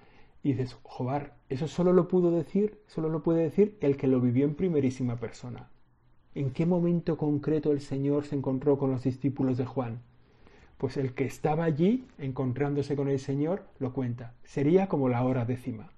Y 0.43 0.53
dices, 0.53 0.79
joder, 0.83 1.33
eso 1.49 1.69
solo 1.69 1.93
lo 1.93 2.09
pudo 2.09 2.31
decir, 2.31 2.81
solo 2.87 3.09
lo 3.09 3.23
puede 3.23 3.43
decir 3.43 3.77
el 3.81 3.97
que 3.97 4.07
lo 4.07 4.21
vivió 4.21 4.47
en 4.47 4.55
primerísima 4.55 5.17
persona. 5.17 5.69
¿En 6.35 6.53
qué 6.53 6.65
momento 6.65 7.19
concreto 7.19 7.73
el 7.73 7.81
Señor 7.81 8.25
se 8.25 8.37
encontró 8.37 8.79
con 8.79 8.91
los 8.91 9.03
discípulos 9.03 9.59
de 9.59 9.67
Juan? 9.67 10.01
Pues 10.81 10.97
el 10.97 11.13
que 11.13 11.27
estaba 11.27 11.65
allí 11.65 12.07
encontrándose 12.17 12.97
con 12.97 13.09
el 13.09 13.19
Señor 13.19 13.65
lo 13.79 13.93
cuenta. 13.93 14.33
Sería 14.45 14.87
como 14.87 15.11
la 15.11 15.23
hora 15.23 15.45
décima. 15.45 15.91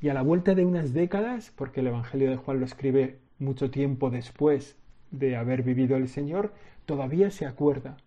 Y 0.00 0.08
a 0.08 0.14
la 0.14 0.22
vuelta 0.22 0.54
de 0.54 0.64
unas 0.64 0.94
décadas, 0.94 1.52
porque 1.54 1.80
el 1.80 1.88
Evangelio 1.88 2.30
de 2.30 2.38
Juan 2.38 2.58
lo 2.58 2.64
escribe 2.64 3.18
mucho 3.38 3.70
tiempo 3.70 4.08
después 4.08 4.78
de 5.10 5.36
haber 5.36 5.62
vivido 5.62 5.98
el 5.98 6.08
Señor, 6.08 6.54
todavía 6.86 7.30
se 7.30 7.44
acuerda. 7.44 7.98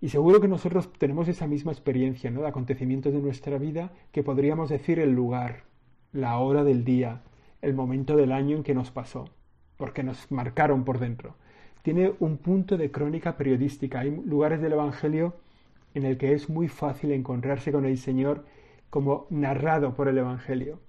Y 0.00 0.08
seguro 0.08 0.40
que 0.40 0.48
nosotros 0.48 0.90
tenemos 0.94 1.28
esa 1.28 1.46
misma 1.46 1.72
experiencia, 1.72 2.30
¿no? 2.30 2.40
De 2.40 2.48
acontecimientos 2.48 3.12
de 3.12 3.20
nuestra 3.20 3.58
vida 3.58 3.92
que 4.12 4.22
podríamos 4.22 4.70
decir 4.70 4.98
el 4.98 5.12
lugar, 5.12 5.64
la 6.14 6.38
hora 6.38 6.64
del 6.64 6.82
día, 6.82 7.20
el 7.60 7.74
momento 7.74 8.16
del 8.16 8.32
año 8.32 8.56
en 8.56 8.62
que 8.62 8.74
nos 8.74 8.90
pasó, 8.90 9.26
porque 9.76 10.02
nos 10.02 10.32
marcaron 10.32 10.84
por 10.86 10.98
dentro. 10.98 11.34
Tiene 11.82 12.12
un 12.20 12.36
punto 12.38 12.76
de 12.76 12.90
crónica 12.90 13.36
periodística. 13.36 14.00
Hay 14.00 14.10
lugares 14.10 14.60
del 14.60 14.72
Evangelio 14.72 15.34
en 15.94 16.04
el 16.04 16.18
que 16.18 16.34
es 16.34 16.48
muy 16.48 16.68
fácil 16.68 17.12
encontrarse 17.12 17.72
con 17.72 17.84
el 17.84 17.98
Señor 17.98 18.44
como 18.90 19.26
narrado 19.30 19.94
por 19.94 20.08
el 20.08 20.18
Evangelio. 20.18 20.80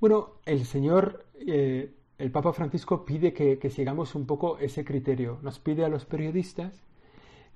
Bueno, 0.00 0.30
el 0.46 0.64
Señor, 0.64 1.24
eh, 1.46 1.92
el 2.18 2.30
Papa 2.30 2.52
Francisco 2.52 3.04
pide 3.04 3.32
que, 3.32 3.58
que 3.58 3.70
sigamos 3.70 4.14
un 4.14 4.26
poco 4.26 4.58
ese 4.58 4.84
criterio. 4.84 5.38
Nos 5.42 5.58
pide 5.58 5.84
a 5.84 5.88
los 5.88 6.04
periodistas 6.04 6.82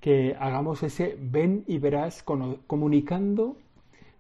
que 0.01 0.37
hagamos 0.39 0.83
ese 0.83 1.17
ven 1.21 1.65
y 1.67 1.79
verás 1.79 2.23
comunicando 2.23 3.57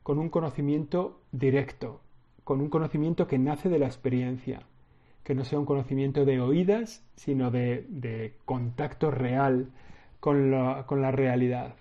con 0.02 0.18
un 0.18 0.28
conocimiento 0.28 1.20
directo, 1.32 2.00
con 2.44 2.60
un 2.60 2.68
conocimiento 2.68 3.26
que 3.26 3.38
nace 3.38 3.68
de 3.68 3.78
la 3.78 3.86
experiencia, 3.86 4.62
que 5.26 5.34
no 5.34 5.44
sea 5.44 5.58
un 5.58 5.66
conocimiento 5.66 6.24
de 6.24 6.40
oídas, 6.40 7.04
sino 7.16 7.50
de, 7.50 8.34
contacto 8.44 9.10
real 9.10 9.72
con 10.20 10.52
la, 10.52 11.10
realidad. 11.10 11.74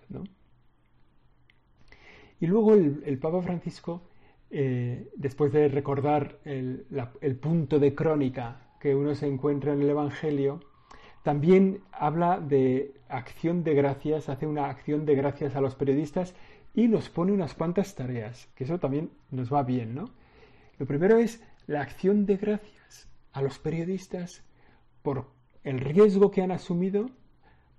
Y 2.39 2.47
luego 2.47 2.73
el, 2.73 3.19
Papa 3.19 3.43
Francisco, 3.43 4.01
eh, 4.49 5.11
después 5.15 5.53
de 5.53 5.67
recordar 5.67 6.39
el, 6.43 6.87
el 7.21 7.35
punto 7.35 7.77
de 7.77 7.93
crónica 7.93 8.61
que 8.79 8.95
uno 8.95 9.13
se 9.13 9.27
encuentra 9.27 9.73
en 9.73 9.83
el 9.83 9.91
Evangelio, 9.91 10.61
también 11.21 11.81
habla 11.91 12.39
de 12.39 12.95
acción 13.09 13.63
de 13.63 13.75
gracias, 13.75 14.27
hace 14.27 14.47
una 14.47 14.71
acción 14.71 15.05
de 15.05 15.13
gracias 15.13 15.55
a 15.55 15.61
los 15.61 15.75
periodistas 15.75 16.33
y 16.73 16.87
nos 16.87 17.09
pone 17.09 17.31
unas 17.31 17.53
cuantas 17.53 17.93
tareas, 17.93 18.47
que 18.55 18.63
eso 18.63 18.79
también 18.79 19.11
nos 19.29 19.53
va 19.53 19.61
bien, 19.61 19.93
¿no? 19.93 20.09
Lo 20.79 20.87
primero 20.87 21.19
es 21.19 21.43
la 21.67 21.81
acción 21.81 22.25
de 22.25 22.37
gracias 22.37 22.74
a 23.35 23.41
los 23.41 23.59
periodistas 23.59 24.43
por 25.03 25.27
el 25.63 25.81
riesgo 25.81 26.31
que 26.31 26.41
han 26.41 26.51
asumido 26.51 27.09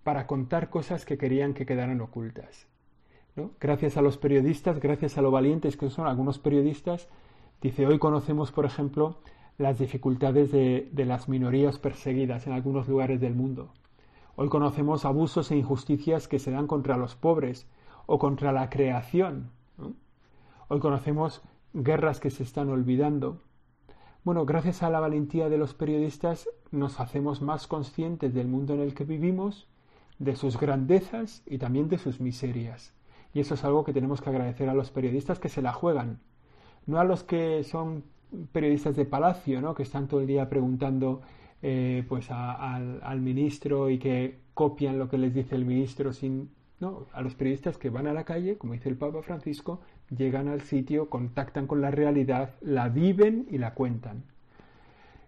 para 0.05 0.27
contar 0.27 0.69
cosas 0.71 1.05
que 1.05 1.19
querían 1.19 1.55
que 1.55 1.67
quedaran 1.67 2.01
ocultas. 2.01 2.69
¿no? 3.35 3.51
Gracias 3.59 3.97
a 3.97 4.03
los 4.03 4.19
periodistas, 4.19 4.79
gracias 4.79 5.17
a 5.17 5.23
lo 5.23 5.31
valientes 5.31 5.77
que 5.77 5.89
son 5.89 6.07
algunos 6.07 6.39
periodistas, 6.39 7.09
dice, 7.63 7.87
hoy 7.87 7.99
conocemos, 7.99 8.53
por 8.53 8.67
ejemplo, 8.67 9.19
las 9.57 9.79
dificultades 9.79 10.53
de, 10.53 10.91
las 10.95 11.29
minorías 11.29 11.79
perseguidas 11.79 12.47
en 12.47 12.53
algunos 12.53 12.87
lugares 12.87 13.19
del 13.21 13.35
mundo. 13.35 13.73
Hoy 14.37 14.51
conocemos 14.51 15.07
abusos 15.07 15.51
e 15.51 15.57
injusticias 15.57 16.29
que 16.29 16.39
se 16.39 16.51
dan 16.51 16.67
contra 16.67 16.99
los 16.99 17.17
pobres 17.17 17.67
o 18.05 18.19
contra 18.19 18.53
la 18.53 18.69
creación. 18.69 19.51
Hoy 20.69 20.81
conocemos 20.81 21.41
guerras 21.73 22.21
que 22.21 22.31
se 22.31 22.43
están 22.43 22.69
olvidando. 22.69 23.41
Bueno, 24.27 24.45
gracias 24.45 24.83
a 24.83 24.91
la 24.91 24.99
valentía 24.99 25.49
de 25.49 25.57
los 25.57 25.73
periodistas 25.73 26.49
nos 26.73 26.99
hacemos 26.99 27.43
más 27.43 27.69
conscientes 27.69 28.35
del 28.35 28.49
mundo 28.49 28.75
en 28.75 28.81
el 28.81 28.93
que 28.93 29.05
vivimos, 29.05 29.69
de 30.19 30.35
sus 30.35 30.59
grandezas 30.59 31.45
y 31.47 31.59
también 31.59 31.89
de 31.89 31.99
sus 31.99 32.21
miserias. 32.21 32.93
Y 33.33 33.39
eso 33.39 33.55
es 33.55 33.63
algo 33.63 33.85
que 33.85 33.93
tenemos 33.93 34.21
que 34.21 34.31
agradecer 34.31 34.69
a 34.69 34.75
los 34.75 34.91
periodistas 34.91 35.39
que 35.39 35.49
se 35.49 35.63
la 35.63 35.73
juegan, 35.73 36.19
no 36.87 36.99
a 36.99 37.05
los 37.05 37.23
que 37.23 37.63
son 37.63 38.03
periodistas 38.51 38.97
de 38.97 39.05
Palacio, 39.05 39.61
¿no? 39.61 39.77
que 39.77 39.85
están 39.85 40.09
todo 40.09 40.23
el 40.23 40.27
día 40.27 40.49
preguntando 40.49 41.23
eh, 41.63 42.05
pues 42.09 42.27
al, 42.33 43.21
ministro 43.21 43.91
y 43.91 44.01
que 44.01 44.41
copian 44.55 44.99
lo 44.99 45.09
que 45.09 45.19
les 45.19 45.35
dice 45.35 45.55
el 45.55 45.65
ministro 45.65 46.13
sin 46.13 46.51
no 46.81 47.07
a 47.13 47.23
los 47.23 47.37
periodistas 47.37 47.79
que 47.79 47.91
van 47.91 48.09
a 48.09 48.13
la 48.13 48.25
calle 48.25 48.59
como 48.59 48.73
dice 48.73 48.89
el 48.89 48.97
Papa 48.97 49.23
Francisco 49.23 49.81
llegan 50.11 50.49
al 50.49 50.61
sitio 50.63 51.09
contactan 51.11 51.67
con 51.67 51.81
la 51.81 51.91
realidad 51.91 52.55
la 52.61 52.89
viven 52.89 53.47
y 53.51 53.59
la 53.59 53.75
cuentan 53.75 54.25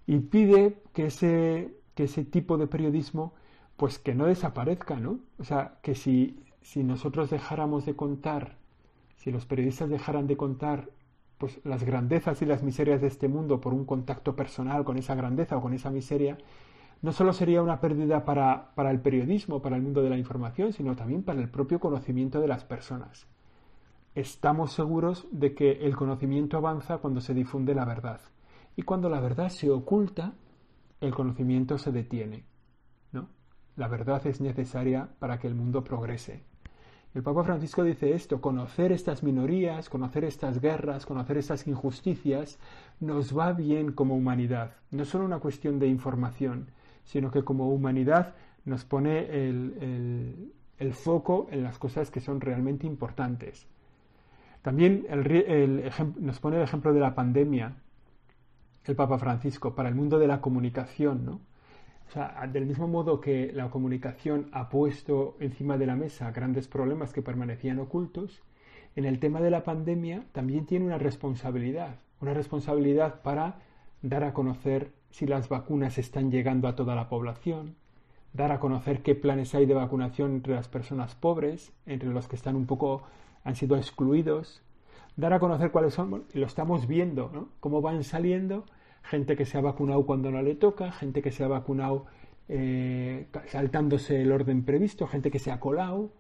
y 0.07 0.19
pide 0.19 0.79
que 0.93 1.07
ese 1.07 1.75
que 1.95 2.05
ese 2.05 2.25
tipo 2.25 2.59
de 2.59 2.67
periodismo 2.67 3.35
pues 3.77 3.99
que 3.99 4.15
no 4.15 4.27
desaparezca 4.27 4.97
no 4.97 5.21
o 5.39 5.45
sea 5.45 5.79
que 5.83 5.95
si 5.95 6.41
si 6.63 6.85
nosotros 6.85 7.31
dejáramos 7.31 7.87
de 7.87 7.97
contar 7.97 8.57
si 9.17 9.31
los 9.31 9.47
periodistas 9.47 9.91
dejaran 9.91 10.27
de 10.27 10.37
contar 10.37 10.89
pues, 11.39 11.61
las 11.65 11.85
grandezas 11.85 12.43
y 12.43 12.47
las 12.47 12.63
miserias 12.63 13.01
de 13.01 13.07
este 13.07 13.29
mundo 13.29 13.61
por 13.61 13.73
un 13.73 13.85
contacto 13.85 14.37
personal 14.37 14.85
con 14.85 14.99
esa 14.99 15.15
grandeza 15.15 15.57
o 15.57 15.63
con 15.63 15.73
esa 15.73 15.91
miseria, 15.91 16.37
no 17.01 17.13
solo 17.13 17.33
sería 17.33 17.63
una 17.63 17.81
pérdida 17.81 18.25
para, 18.25 18.73
para 18.75 18.91
el 18.91 19.01
periodismo, 19.01 19.63
para 19.63 19.77
el 19.77 19.83
mundo 19.83 20.03
de 20.03 20.11
la 20.11 20.19
información, 20.19 20.73
sino 20.73 20.97
también 20.97 21.23
para 21.23 21.41
el 21.41 21.49
propio 21.49 21.79
conocimiento 21.79 22.41
de 22.41 22.49
las 22.49 22.65
personas. 22.65 23.27
Estamos 24.19 24.73
seguros 24.73 25.29
de 25.31 25.55
que 25.55 25.87
el 25.87 25.95
conocimiento 25.95 26.57
avanza 26.57 26.99
cuando 26.99 27.21
se 27.21 27.35
difunde 27.35 27.73
la 27.73 27.85
verdad. 27.85 28.21
Y 28.75 28.83
cuando 28.83 29.09
la 29.09 29.21
verdad 29.21 29.49
se 29.49 29.71
oculta, 29.71 30.33
el 31.01 31.15
conocimiento 31.15 31.79
se 31.79 31.93
detiene. 31.93 32.45
¿no? 33.13 33.29
La 33.77 33.87
verdad 33.87 34.27
es 34.27 34.41
necesaria 34.41 35.09
para 35.21 35.39
que 35.39 35.47
el 35.47 35.55
mundo 35.55 35.85
progrese. 35.85 36.43
El 37.15 37.23
Papa 37.23 37.45
Francisco 37.45 37.85
dice 37.85 38.13
esto, 38.13 38.41
conocer 38.41 38.91
estas 38.91 39.23
minorías, 39.23 39.89
conocer 39.89 40.25
estas 40.25 40.61
guerras, 40.61 41.07
conocer 41.07 41.39
estas 41.39 41.69
injusticias, 41.69 42.59
nos 42.99 43.39
va 43.39 43.53
bien 43.53 43.93
como 43.93 44.17
humanidad. 44.17 44.73
No 44.91 45.05
es 45.05 45.09
solo 45.11 45.27
una 45.27 45.39
cuestión 45.39 45.79
de 45.79 45.87
información, 45.87 46.73
sino 47.05 47.31
que 47.31 47.45
como 47.45 47.71
humanidad 47.71 48.35
nos 48.65 48.85
pone 48.85 49.49
el, 49.49 50.53
foco 50.91 51.47
en 51.53 51.63
las 51.63 51.79
cosas 51.79 52.11
que 52.11 52.19
son 52.19 52.41
realmente 52.41 52.85
importantes. 52.85 53.69
También 54.63 55.07
nos 56.19 56.41
pone 56.41 56.57
el 56.57 56.63
ejemplo 56.63 56.93
de 56.93 57.01
la 57.01 57.15
pandemia, 57.15 57.77
el 58.85 58.97
Papa 58.97 59.19
Francisco, 59.19 59.75
para 59.75 59.89
el 59.89 59.95
mundo 59.95 60.19
de 60.19 60.27
la 60.27 60.41
comunicación, 60.41 61.25
¿no? 61.25 61.41
O 62.09 62.11
sea, 62.11 62.49
del 62.51 62.65
mismo 62.65 62.89
modo 62.89 63.21
que 63.21 63.53
la 63.53 63.69
comunicación 63.69 64.49
ha 64.53 64.71
puesto 64.71 65.37
encima 65.41 65.77
de 65.77 65.85
la 65.85 65.95
mesa 65.95 66.31
grandes 66.31 66.67
problemas 66.67 67.13
que 67.13 67.21
permanecían 67.21 67.79
ocultos, 67.79 68.43
en 68.97 69.05
el 69.05 69.19
tema 69.19 69.43
de 69.43 69.51
la 69.51 69.63
pandemia 69.63 70.25
también 70.33 70.65
tiene 70.65 70.87
una 70.87 70.97
responsabilidad, 70.97 71.97
una 72.21 72.33
responsabilidad 72.33 73.21
para 73.21 73.59
dar 74.01 74.25
a 74.25 74.33
conocer 74.33 74.93
si 75.11 75.27
las 75.27 75.51
vacunas 75.51 75.99
están 75.99 76.31
llegando 76.31 76.67
a 76.67 76.75
toda 76.75 76.95
la 76.95 77.11
población, 77.11 77.77
dar 78.33 78.53
a 78.53 78.59
conocer 78.59 79.03
qué 79.03 79.15
planes 79.15 79.55
hay 79.55 79.67
de 79.67 79.75
vacunación 79.75 80.33
entre 80.33 80.55
las 80.55 80.69
personas 80.69 81.15
pobres, 81.15 81.73
entre 81.85 82.09
los 82.09 82.27
que 82.27 82.37
están 82.37 82.57
un 82.57 82.67
poco 82.67 83.03
han 83.45 83.57
sido 83.57 83.77
excluidos, 83.77 84.63
dar 85.17 85.33
a 85.33 85.41
conocer 85.41 85.71
cuáles 85.71 85.95
son, 85.95 86.25
y 86.33 86.39
lo 86.39 86.47
estamos 86.47 86.87
viendo, 86.87 87.31
¿no? 87.33 87.49
cómo 87.61 87.81
van 87.81 88.05
saliendo 88.05 88.65
gente 89.03 89.37
que 89.37 89.47
se 89.47 89.59
ha 89.59 89.61
vacunado 89.61 90.05
cuando 90.05 90.31
no 90.31 90.43
le 90.43 90.55
toca, 90.55 90.93
gente 90.93 91.23
que 91.23 91.33
se 91.33 91.43
ha 91.43 91.49
vacunado 91.49 92.07
eh, 92.49 93.27
saltándose 93.47 94.23
el 94.23 94.33
orden 94.33 94.65
previsto, 94.65 95.07
gente 95.07 95.31
que 95.31 95.39
se 95.39 95.51
ha 95.51 95.61
colado. 95.61 96.11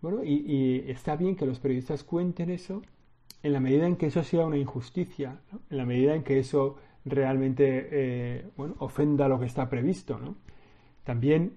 Bueno, 0.00 0.24
y, 0.24 0.84
está 0.88 1.16
bien 1.16 1.36
que 1.36 1.46
los 1.46 1.58
periodistas 1.58 2.04
cuenten 2.04 2.50
eso 2.50 2.82
en 3.42 3.52
la 3.52 3.60
medida 3.60 3.86
en 3.86 3.96
que 3.96 4.06
eso 4.06 4.22
sea 4.22 4.46
una 4.46 4.58
injusticia, 4.58 5.40
en 5.70 5.76
la 5.76 5.86
medida 5.86 6.14
en 6.14 6.22
que 6.22 6.38
eso 6.38 6.76
realmente 7.04 7.88
eh, 7.90 8.46
bueno, 8.56 8.74
ofenda 8.78 9.28
lo 9.28 9.40
que 9.40 9.46
está 9.46 9.68
previsto. 9.68 10.18
¿no? 10.18 10.36
También 11.04 11.56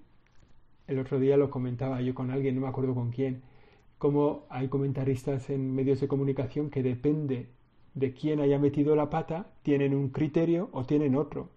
el 0.86 0.98
otro 0.98 1.18
día 1.18 1.36
lo 1.36 1.50
comentaba 1.50 2.00
yo 2.00 2.14
con 2.14 2.30
alguien, 2.30 2.54
no 2.54 2.62
me 2.62 2.68
acuerdo 2.68 2.94
con 2.94 3.10
quién, 3.10 3.42
como 3.98 4.46
hay 4.48 4.68
comentaristas 4.68 5.50
en 5.50 5.74
medios 5.74 6.00
de 6.00 6.08
comunicación 6.08 6.70
que 6.70 6.82
depende 6.82 7.48
de 7.94 8.12
quién 8.12 8.40
haya 8.40 8.58
metido 8.58 8.96
la 8.96 9.08
pata, 9.08 9.46
tienen 9.62 9.94
un 9.94 10.08
criterio 10.08 10.68
o 10.72 10.84
tienen 10.84 11.14
otro. 11.14 11.48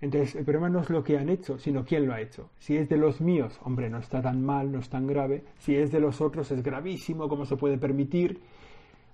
Entonces, 0.00 0.34
el 0.34 0.44
problema 0.44 0.68
no 0.68 0.80
es 0.80 0.90
lo 0.90 1.04
que 1.04 1.16
han 1.16 1.28
hecho, 1.28 1.58
sino 1.58 1.84
quién 1.84 2.06
lo 2.06 2.12
ha 2.12 2.20
hecho. 2.20 2.50
Si 2.58 2.76
es 2.76 2.88
de 2.88 2.96
los 2.96 3.20
míos, 3.20 3.60
hombre, 3.62 3.88
no 3.88 3.98
está 3.98 4.20
tan 4.20 4.44
mal, 4.44 4.72
no 4.72 4.80
es 4.80 4.88
tan 4.88 5.06
grave. 5.06 5.44
Si 5.58 5.76
es 5.76 5.92
de 5.92 6.00
los 6.00 6.20
otros, 6.20 6.50
es 6.50 6.62
gravísimo, 6.62 7.28
¿cómo 7.28 7.46
se 7.46 7.56
puede 7.56 7.78
permitir? 7.78 8.40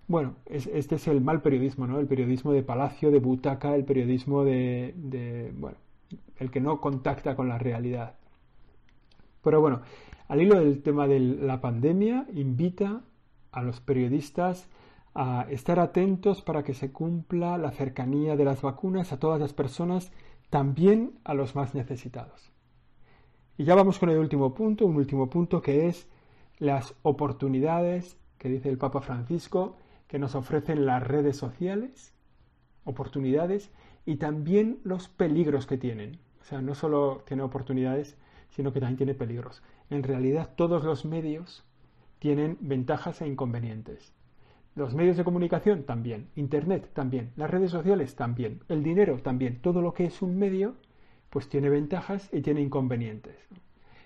Bueno, 0.06 0.36
este 0.46 0.94
es 0.94 1.06
el 1.08 1.20
mal 1.20 1.42
periodismo, 1.42 1.86
¿no? 1.86 2.00
El 2.00 2.06
periodismo 2.06 2.52
de 2.52 2.62
palacio, 2.62 3.10
de 3.10 3.18
butaca, 3.18 3.74
el 3.74 3.84
periodismo 3.84 4.44
de, 4.44 4.94
de, 4.96 5.52
bueno, 5.54 5.76
el 6.38 6.50
que 6.50 6.60
no 6.60 6.80
contacta 6.80 7.36
con 7.36 7.50
la 7.50 7.58
realidad. 7.58 8.14
Pero 9.42 9.60
bueno, 9.60 9.82
al 10.28 10.42
hilo 10.42 10.58
del 10.58 10.82
tema 10.82 11.06
de 11.06 11.20
la 11.20 11.60
pandemia, 11.60 12.26
invita 12.32 13.02
a 13.50 13.62
los 13.62 13.80
periodistas 13.80 14.68
a 15.14 15.46
estar 15.50 15.80
atentos 15.80 16.42
para 16.42 16.62
que 16.62 16.74
se 16.74 16.92
cumpla 16.92 17.58
la 17.58 17.70
cercanía 17.70 18.36
de 18.36 18.44
las 18.44 18.62
vacunas 18.62 19.12
a 19.12 19.18
todas 19.18 19.40
las 19.40 19.52
personas, 19.52 20.12
también 20.50 21.18
a 21.24 21.34
los 21.34 21.56
más 21.56 21.74
necesitados. 21.74 22.52
Y 23.56 23.64
ya 23.64 23.74
vamos 23.74 23.98
con 23.98 24.10
el 24.10 24.18
último 24.18 24.54
punto, 24.54 24.86
un 24.86 24.96
último 24.96 25.28
punto 25.28 25.60
que 25.60 25.88
es 25.88 26.08
las 26.58 26.94
oportunidades 27.02 28.16
que 28.38 28.48
dice 28.48 28.68
el 28.68 28.78
Papa 28.78 29.00
Francisco 29.00 29.76
que 30.06 30.18
nos 30.18 30.34
ofrecen 30.34 30.86
las 30.86 31.02
redes 31.02 31.36
sociales 31.36 32.14
oportunidades 32.88 33.70
y 34.06 34.16
también 34.16 34.80
los 34.82 35.08
peligros 35.08 35.66
que 35.66 35.76
tienen. 35.76 36.18
O 36.40 36.44
sea, 36.44 36.60
no 36.60 36.74
solo 36.74 37.22
tiene 37.26 37.42
oportunidades, 37.42 38.16
sino 38.50 38.72
que 38.72 38.80
también 38.80 38.96
tiene 38.96 39.14
peligros. 39.14 39.62
En 39.90 40.02
realidad 40.02 40.50
todos 40.54 40.84
los 40.84 41.04
medios 41.04 41.64
tienen 42.18 42.58
ventajas 42.60 43.22
e 43.22 43.26
inconvenientes. 43.26 44.12
Los 44.74 44.94
medios 44.94 45.16
de 45.16 45.24
comunicación 45.24 45.84
también, 45.84 46.28
Internet 46.36 46.90
también, 46.92 47.32
las 47.36 47.50
redes 47.50 47.70
sociales 47.70 48.14
también, 48.14 48.60
el 48.68 48.82
dinero 48.82 49.18
también, 49.18 49.60
todo 49.60 49.82
lo 49.82 49.94
que 49.94 50.04
es 50.04 50.22
un 50.22 50.38
medio, 50.38 50.76
pues 51.30 51.48
tiene 51.48 51.68
ventajas 51.68 52.28
y 52.32 52.42
tiene 52.42 52.60
inconvenientes. 52.60 53.36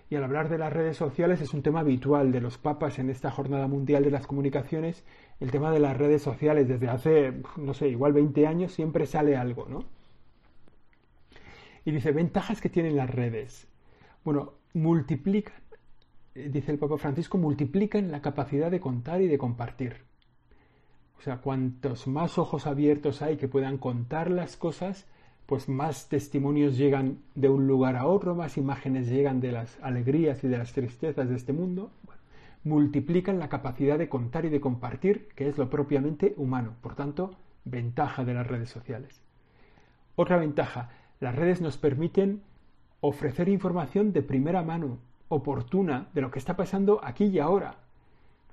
Y 0.09 0.17
al 0.17 0.25
hablar 0.25 0.49
de 0.49 0.59
las 0.59 0.73
redes 0.73 0.97
sociales 0.97 1.41
es 1.41 1.55
un 1.55 1.63
tema 1.63 1.81
habitual 1.81 2.33
de 2.33 2.41
los 2.41 2.59
papas 2.59 2.99
en 2.99 3.09
esta 3.09 3.31
Jornada 3.31 3.67
Mundial 3.67 4.05
de 4.05 4.11
las 4.11 4.27
Comunicaciones, 4.27 5.05
el 5.41 5.51
tema 5.51 5.71
de 5.71 5.81
las 5.81 5.97
redes 5.97 6.23
sociales 6.23 6.69
desde 6.69 6.89
hace, 6.89 7.33
no 7.57 7.75
sé, 7.75 7.89
igual 7.89 8.13
20 8.13 8.47
años 8.47 8.73
siempre 8.73 9.07
sale 9.07 9.37
algo, 9.37 9.67
¿no? 9.69 9.85
Y 11.85 11.93
dice, 11.93 12.13
ventajas 12.13 12.61
que 12.61 12.69
tienen 12.69 12.97
las 12.97 13.11
redes. 13.11 13.69
Bueno, 14.23 14.53
multiplican, 14.75 15.62
dice 16.35 16.73
el 16.73 16.79
Papa 16.79 16.99
Francisco, 16.99 17.39
multiplican 17.39 18.11
la 18.11 18.23
capacidad 18.23 18.71
de 18.71 18.81
contar 18.81 19.21
y 19.21 19.29
de 19.29 19.39
compartir. 19.39 20.05
O 21.19 21.23
sea, 21.23 21.39
cuantos 21.39 22.09
más 22.09 22.39
ojos 22.39 22.67
abiertos 22.67 23.23
hay 23.23 23.37
que 23.37 23.49
puedan 23.49 23.79
contar 23.79 24.31
las 24.31 24.57
cosas, 24.57 25.07
pues 25.47 25.69
más 25.69 26.09
testimonios 26.09 26.77
llegan 26.77 27.19
de 27.35 27.49
un 27.49 27.67
lugar 27.67 27.97
a 27.97 28.07
otro, 28.07 28.35
más 28.35 28.57
imágenes 28.57 29.09
llegan 29.09 29.41
de 29.41 29.53
las 29.53 29.79
alegrías 29.83 30.43
y 30.43 30.49
de 30.49 30.59
las 30.59 30.73
tristezas 30.73 31.29
de 31.29 31.37
este 31.37 31.53
mundo. 31.53 31.93
multiplican 32.65 33.41
la 33.41 33.49
capacidad 33.49 33.99
de 33.99 34.09
contar 34.09 34.45
y 34.45 34.49
de 34.49 34.61
compartir, 34.61 35.29
que 35.35 35.49
es 35.49 35.59
lo 35.59 35.69
propiamente 35.69 36.35
humano. 36.37 36.75
Por 36.81 36.95
tanto, 36.95 37.37
ventaja 37.65 38.25
de 38.25 38.35
las 38.35 38.47
redes 38.47 38.71
sociales. 38.71 39.21
Otra 40.15 40.37
ventaja, 40.37 40.91
las 41.21 41.35
redes 41.35 41.61
nos 41.61 41.77
permiten 41.77 42.43
ofrecer 43.01 43.49
información 43.49 44.13
de 44.13 44.23
primera 44.23 44.63
mano, 44.63 44.99
oportuna, 45.35 46.09
de 46.13 46.21
lo 46.21 46.31
que 46.31 46.39
está 46.39 46.57
pasando 46.57 47.01
aquí 47.03 47.25
y 47.25 47.39
ahora. 47.39 47.77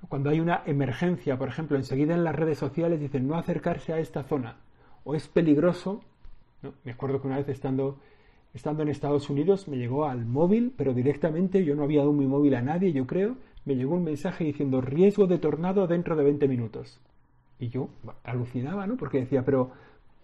Cuando 0.08 0.30
hay 0.30 0.40
una 0.40 0.62
emergencia, 0.64 1.36
por 1.36 1.48
ejemplo, 1.48 1.76
enseguida 1.76 2.14
en 2.14 2.24
las 2.24 2.34
redes 2.34 2.58
sociales 2.58 3.00
dicen 3.00 3.28
no 3.28 3.36
acercarse 3.36 3.92
a 3.92 3.98
esta 3.98 4.22
zona, 4.22 4.56
o 5.04 5.14
es 5.14 5.28
peligroso. 5.28 6.00
Me 6.84 6.92
acuerdo 6.92 7.20
que 7.20 7.26
una 7.26 7.36
vez 7.36 7.48
estando, 7.48 7.98
estando 8.54 8.82
en 8.82 8.88
Estados 8.88 9.28
Unidos 9.28 9.68
me 9.68 9.76
llegó 9.76 10.06
al 10.06 10.24
móvil, 10.24 10.72
pero 10.76 10.94
directamente, 10.94 11.64
yo 11.64 11.74
no 11.74 11.84
había 11.84 12.00
dado 12.00 12.12
mi 12.12 12.26
móvil 12.26 12.54
a 12.54 12.62
nadie, 12.62 12.92
yo 12.92 13.06
creo, 13.06 13.36
me 13.66 13.76
llegó 13.76 13.94
un 13.94 14.04
mensaje 14.04 14.44
diciendo 14.44 14.80
riesgo 14.80 15.26
de 15.26 15.38
tornado 15.38 15.86
dentro 15.86 16.16
de 16.16 16.24
20 16.24 16.48
minutos. 16.48 16.98
Y 17.58 17.68
yo 17.68 17.90
alucinaba, 18.24 18.86
¿no? 18.86 18.96
Porque 18.96 19.20
decía, 19.20 19.44
pero 19.44 19.72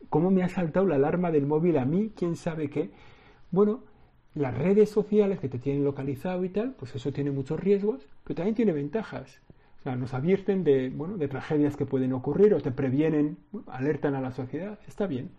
¿cómo 0.09 0.31
me 0.31 0.43
ha 0.43 0.49
saltado 0.49 0.87
la 0.87 0.95
alarma 0.95 1.31
del 1.31 1.47
móvil 1.47 1.77
a 1.77 1.85
mí? 1.85 2.13
¿Quién 2.17 2.35
sabe 2.35 2.71
qué? 2.71 2.91
Bueno, 3.51 3.81
las 4.37 4.57
redes 4.57 4.91
sociales 4.91 5.41
que 5.41 5.49
te 5.49 5.59
tienen 5.59 5.83
localizado 5.83 6.45
y 6.45 6.51
tal, 6.51 6.75
pues 6.79 6.95
eso 6.95 7.11
tiene 7.11 7.31
muchos 7.31 7.59
riesgos, 7.59 8.07
pero 8.23 8.37
también 8.37 8.55
tiene 8.55 8.73
ventajas. 8.73 9.41
O 9.81 9.83
sea, 9.83 9.97
nos 9.97 10.13
advierten 10.13 10.63
de, 10.63 10.91
bueno, 10.91 11.17
de 11.17 11.27
tragedias 11.27 11.77
que 11.77 11.87
pueden 11.87 12.13
ocurrir 12.13 12.53
o 12.53 12.61
te 12.61 12.71
previenen, 12.71 13.39
alertan 13.67 14.15
a 14.15 14.21
la 14.21 14.33
sociedad, 14.33 14.79
está 14.87 15.07
bien. 15.07 15.31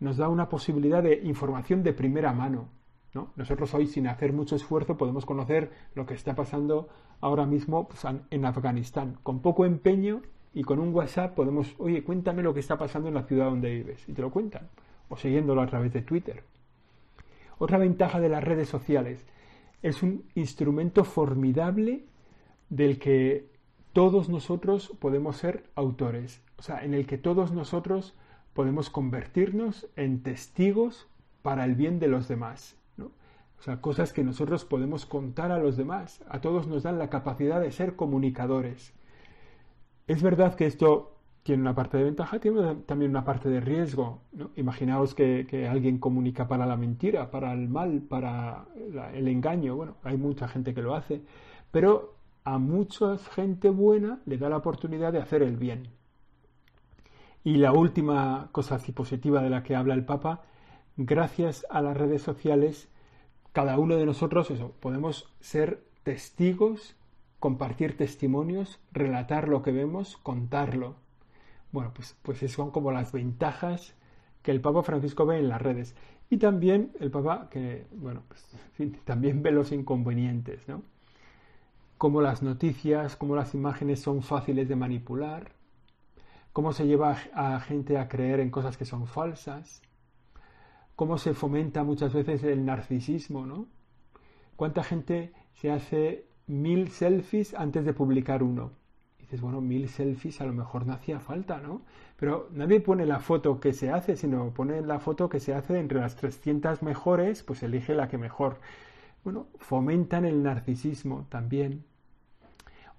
Nos 0.00 0.16
da 0.16 0.28
una 0.28 0.48
posibilidad 0.48 1.02
de 1.02 1.20
información 1.24 1.82
de 1.82 1.92
primera 1.92 2.32
mano. 2.32 2.68
¿no? 3.12 3.32
Nosotros 3.36 3.74
hoy, 3.74 3.86
sin 3.86 4.06
hacer 4.06 4.32
mucho 4.32 4.56
esfuerzo, 4.56 4.96
podemos 4.96 5.26
conocer 5.26 5.70
lo 5.94 6.06
que 6.06 6.14
está 6.14 6.34
pasando 6.34 6.88
ahora 7.20 7.44
mismo 7.44 7.86
pues, 7.86 8.02
en 8.30 8.44
Afganistán. 8.46 9.18
Con 9.22 9.40
poco 9.40 9.66
empeño 9.66 10.22
y 10.54 10.62
con 10.62 10.78
un 10.78 10.94
WhatsApp 10.94 11.34
podemos, 11.34 11.74
oye, 11.78 12.02
cuéntame 12.02 12.42
lo 12.42 12.54
que 12.54 12.60
está 12.60 12.78
pasando 12.78 13.08
en 13.08 13.14
la 13.14 13.24
ciudad 13.24 13.46
donde 13.46 13.74
vives. 13.74 14.08
Y 14.08 14.14
te 14.14 14.22
lo 14.22 14.30
cuentan. 14.30 14.68
O 15.10 15.16
siguiéndolo 15.16 15.60
a 15.60 15.66
través 15.66 15.92
de 15.92 16.00
Twitter. 16.00 16.44
Otra 17.58 17.78
ventaja 17.78 18.20
de 18.20 18.28
las 18.28 18.44
redes 18.44 18.68
sociales 18.68 19.26
es 19.82 20.02
un 20.02 20.24
instrumento 20.34 21.04
formidable 21.04 22.04
del 22.68 22.98
que 22.98 23.50
todos 23.92 24.28
nosotros 24.28 24.92
podemos 25.00 25.36
ser 25.36 25.64
autores, 25.74 26.42
o 26.58 26.62
sea, 26.62 26.84
en 26.84 26.94
el 26.94 27.06
que 27.06 27.18
todos 27.18 27.52
nosotros 27.52 28.14
podemos 28.52 28.90
convertirnos 28.90 29.88
en 29.96 30.22
testigos 30.22 31.08
para 31.42 31.64
el 31.64 31.74
bien 31.74 31.98
de 31.98 32.08
los 32.08 32.28
demás. 32.28 32.78
O 33.58 33.62
sea, 33.62 33.80
cosas 33.80 34.12
que 34.12 34.22
nosotros 34.22 34.64
podemos 34.64 35.04
contar 35.04 35.50
a 35.50 35.58
los 35.58 35.76
demás. 35.76 36.22
A 36.28 36.40
todos 36.40 36.68
nos 36.68 36.84
dan 36.84 36.98
la 36.98 37.10
capacidad 37.10 37.60
de 37.60 37.72
ser 37.72 37.96
comunicadores. 37.96 38.94
Es 40.06 40.22
verdad 40.22 40.54
que 40.54 40.66
esto 40.66 41.17
tiene 41.48 41.62
una 41.62 41.74
parte 41.74 41.96
de 41.96 42.04
ventaja, 42.04 42.38
tiene 42.40 42.74
también 42.84 43.10
una 43.10 43.24
parte 43.24 43.48
de 43.48 43.60
riesgo. 43.60 44.20
Imaginaos 44.56 45.14
que, 45.14 45.66
alguien 45.66 45.96
comunica 45.96 46.46
para 46.46 46.66
la 46.66 46.76
mentira, 46.76 47.30
para 47.30 47.54
el 47.54 47.70
mal, 47.70 48.02
para 48.02 48.66
el 49.14 49.28
engaño. 49.28 49.74
Bueno, 49.74 49.94
hay 50.02 50.18
mucha 50.18 50.46
gente 50.46 50.74
que 50.74 50.82
lo 50.82 50.94
hace, 50.94 51.22
pero 51.70 52.16
a 52.44 52.58
mucha 52.58 53.16
gente 53.16 53.70
buena 53.70 54.20
le 54.26 54.36
da 54.36 54.50
la 54.50 54.58
oportunidad 54.58 55.10
de 55.10 55.20
hacer 55.20 55.42
el 55.42 55.56
bien. 55.56 55.88
Y 57.44 57.56
la 57.56 57.72
última 57.72 58.50
cosa 58.52 58.74
así 58.74 58.92
positiva 58.92 59.40
de 59.40 59.48
la 59.48 59.62
que 59.62 59.74
habla 59.74 59.94
el 59.94 60.04
Papa, 60.04 60.42
gracias 60.98 61.64
a 61.70 61.80
las 61.80 61.96
redes 61.96 62.20
sociales, 62.20 62.90
cada 63.54 63.78
uno 63.78 63.96
de 63.96 64.04
nosotros 64.04 64.50
eso, 64.50 64.74
podemos 64.80 65.34
ser 65.40 65.82
testigos, 66.02 66.94
compartir 67.40 67.96
testimonios, 67.96 68.80
relatar 68.92 69.48
lo 69.48 69.62
que 69.62 69.72
vemos, 69.72 70.18
contarlo 70.18 71.07
bueno, 71.72 71.92
pues, 71.94 72.16
pues 72.22 72.38
son 72.50 72.70
como 72.70 72.92
las 72.92 73.12
ventajas 73.12 73.94
que 74.42 74.50
el 74.50 74.60
Papa 74.60 74.82
Francisco 74.82 75.26
ve 75.26 75.38
en 75.38 75.48
las 75.48 75.60
redes. 75.60 75.94
Y 76.30 76.38
también 76.38 76.92
el 77.00 77.10
Papa, 77.10 77.48
que, 77.50 77.86
bueno, 77.92 78.22
pues, 78.28 78.46
también 79.04 79.42
ve 79.42 79.50
los 79.50 79.72
inconvenientes, 79.72 80.66
¿no? 80.68 80.82
Cómo 81.96 82.20
las 82.20 82.42
noticias, 82.42 83.16
cómo 83.16 83.34
las 83.34 83.54
imágenes 83.54 84.00
son 84.00 84.22
fáciles 84.22 84.68
de 84.68 84.76
manipular, 84.76 85.52
cómo 86.52 86.72
se 86.72 86.86
lleva 86.86 87.16
a 87.34 87.58
gente 87.60 87.98
a 87.98 88.08
creer 88.08 88.40
en 88.40 88.50
cosas 88.50 88.76
que 88.76 88.84
son 88.84 89.06
falsas, 89.06 89.82
cómo 90.94 91.18
se 91.18 91.34
fomenta 91.34 91.84
muchas 91.84 92.12
veces 92.12 92.42
el 92.44 92.64
narcisismo, 92.64 93.46
¿no? 93.46 93.66
¿Cuánta 94.56 94.82
gente 94.82 95.32
se 95.54 95.70
hace 95.70 96.26
mil 96.46 96.88
selfies 96.90 97.54
antes 97.54 97.84
de 97.84 97.92
publicar 97.92 98.42
uno? 98.42 98.72
Dices, 99.28 99.42
bueno, 99.42 99.60
mil 99.60 99.90
selfies 99.90 100.40
a 100.40 100.46
lo 100.46 100.54
mejor 100.54 100.86
no 100.86 100.94
hacía 100.94 101.20
falta, 101.20 101.60
¿no? 101.60 101.82
Pero 102.16 102.48
nadie 102.52 102.80
pone 102.80 103.04
la 103.04 103.20
foto 103.20 103.60
que 103.60 103.74
se 103.74 103.90
hace, 103.90 104.16
sino 104.16 104.54
pone 104.54 104.80
la 104.80 105.00
foto 105.00 105.28
que 105.28 105.38
se 105.38 105.52
hace 105.52 105.78
entre 105.78 106.00
las 106.00 106.16
300 106.16 106.82
mejores, 106.82 107.42
pues 107.42 107.62
elige 107.62 107.94
la 107.94 108.08
que 108.08 108.16
mejor. 108.16 108.56
Bueno, 109.24 109.46
fomentan 109.58 110.24
el 110.24 110.42
narcisismo 110.42 111.26
también. 111.28 111.84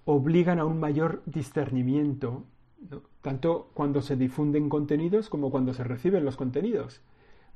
Obligan 0.04 0.60
a 0.60 0.64
un 0.64 0.78
mayor 0.78 1.22
discernimiento, 1.26 2.44
tanto 3.22 3.70
cuando 3.74 4.00
se 4.00 4.14
difunden 4.14 4.68
contenidos 4.68 5.28
como 5.28 5.50
cuando 5.50 5.74
se 5.74 5.82
reciben 5.82 6.24
los 6.24 6.36
contenidos. 6.36 7.00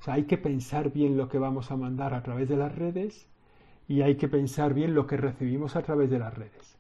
O 0.01 0.03
sea, 0.03 0.15
hay 0.15 0.25
que 0.25 0.37
pensar 0.37 0.93
bien 0.93 1.17
lo 1.17 1.29
que 1.29 1.39
vamos 1.39 1.71
a 1.71 1.77
mandar 1.77 2.13
a 2.13 2.25
través 2.25 2.49
de 2.49 2.57
las 2.57 2.75
redes 2.75 3.29
y 3.87 4.03
hay 4.03 4.17
que 4.17 4.29
pensar 4.29 4.75
bien 4.75 4.95
lo 4.95 5.07
que 5.07 5.17
recibimos 5.17 5.77
a 5.77 5.83
través 5.83 6.11
de 6.11 6.19
las 6.19 6.35
redes. 6.35 6.77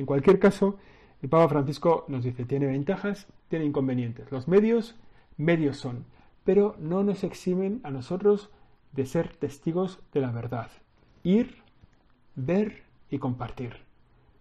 En 0.00 0.06
cualquier 0.06 0.38
caso, 0.38 0.78
el 1.20 1.28
Papa 1.28 1.50
Francisco 1.50 2.06
nos 2.08 2.24
dice, 2.24 2.46
tiene 2.46 2.64
ventajas, 2.64 3.26
tiene 3.48 3.66
inconvenientes. 3.66 4.32
Los 4.32 4.48
medios, 4.48 4.96
medios 5.36 5.76
son, 5.76 6.06
pero 6.42 6.74
no 6.78 7.04
nos 7.04 7.22
eximen 7.22 7.82
a 7.84 7.90
nosotros 7.90 8.48
de 8.92 9.04
ser 9.04 9.36
testigos 9.36 10.00
de 10.14 10.22
la 10.22 10.30
verdad. 10.32 10.70
Ir, 11.22 11.62
ver 12.34 12.84
y 13.10 13.18
compartir. 13.18 13.76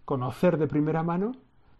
Conocer 0.05 0.57
de 0.57 0.67
primera 0.67 1.03
mano 1.03 1.33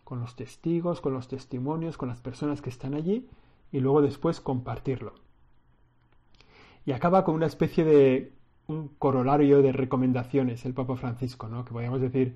con 0.03 0.19
los 0.19 0.35
testigos, 0.35 0.99
con 0.99 1.13
los 1.13 1.29
testimonios, 1.29 1.95
con 1.95 2.09
las 2.09 2.19
personas 2.19 2.61
que 2.61 2.69
están 2.69 2.95
allí 2.95 3.29
y 3.71 3.79
luego 3.79 4.01
después 4.01 4.41
compartirlo. 4.41 5.13
Y 6.85 6.91
acaba 6.91 7.23
con 7.23 7.33
una 7.33 7.45
especie 7.45 7.85
de 7.85 8.33
un 8.67 8.89
corolario 8.89 9.61
de 9.61 9.71
recomendaciones 9.71 10.65
el 10.65 10.73
Papa 10.73 10.97
Francisco, 10.97 11.47
¿no? 11.47 11.63
Que 11.63 11.71
podríamos 11.71 12.01
decir, 12.01 12.35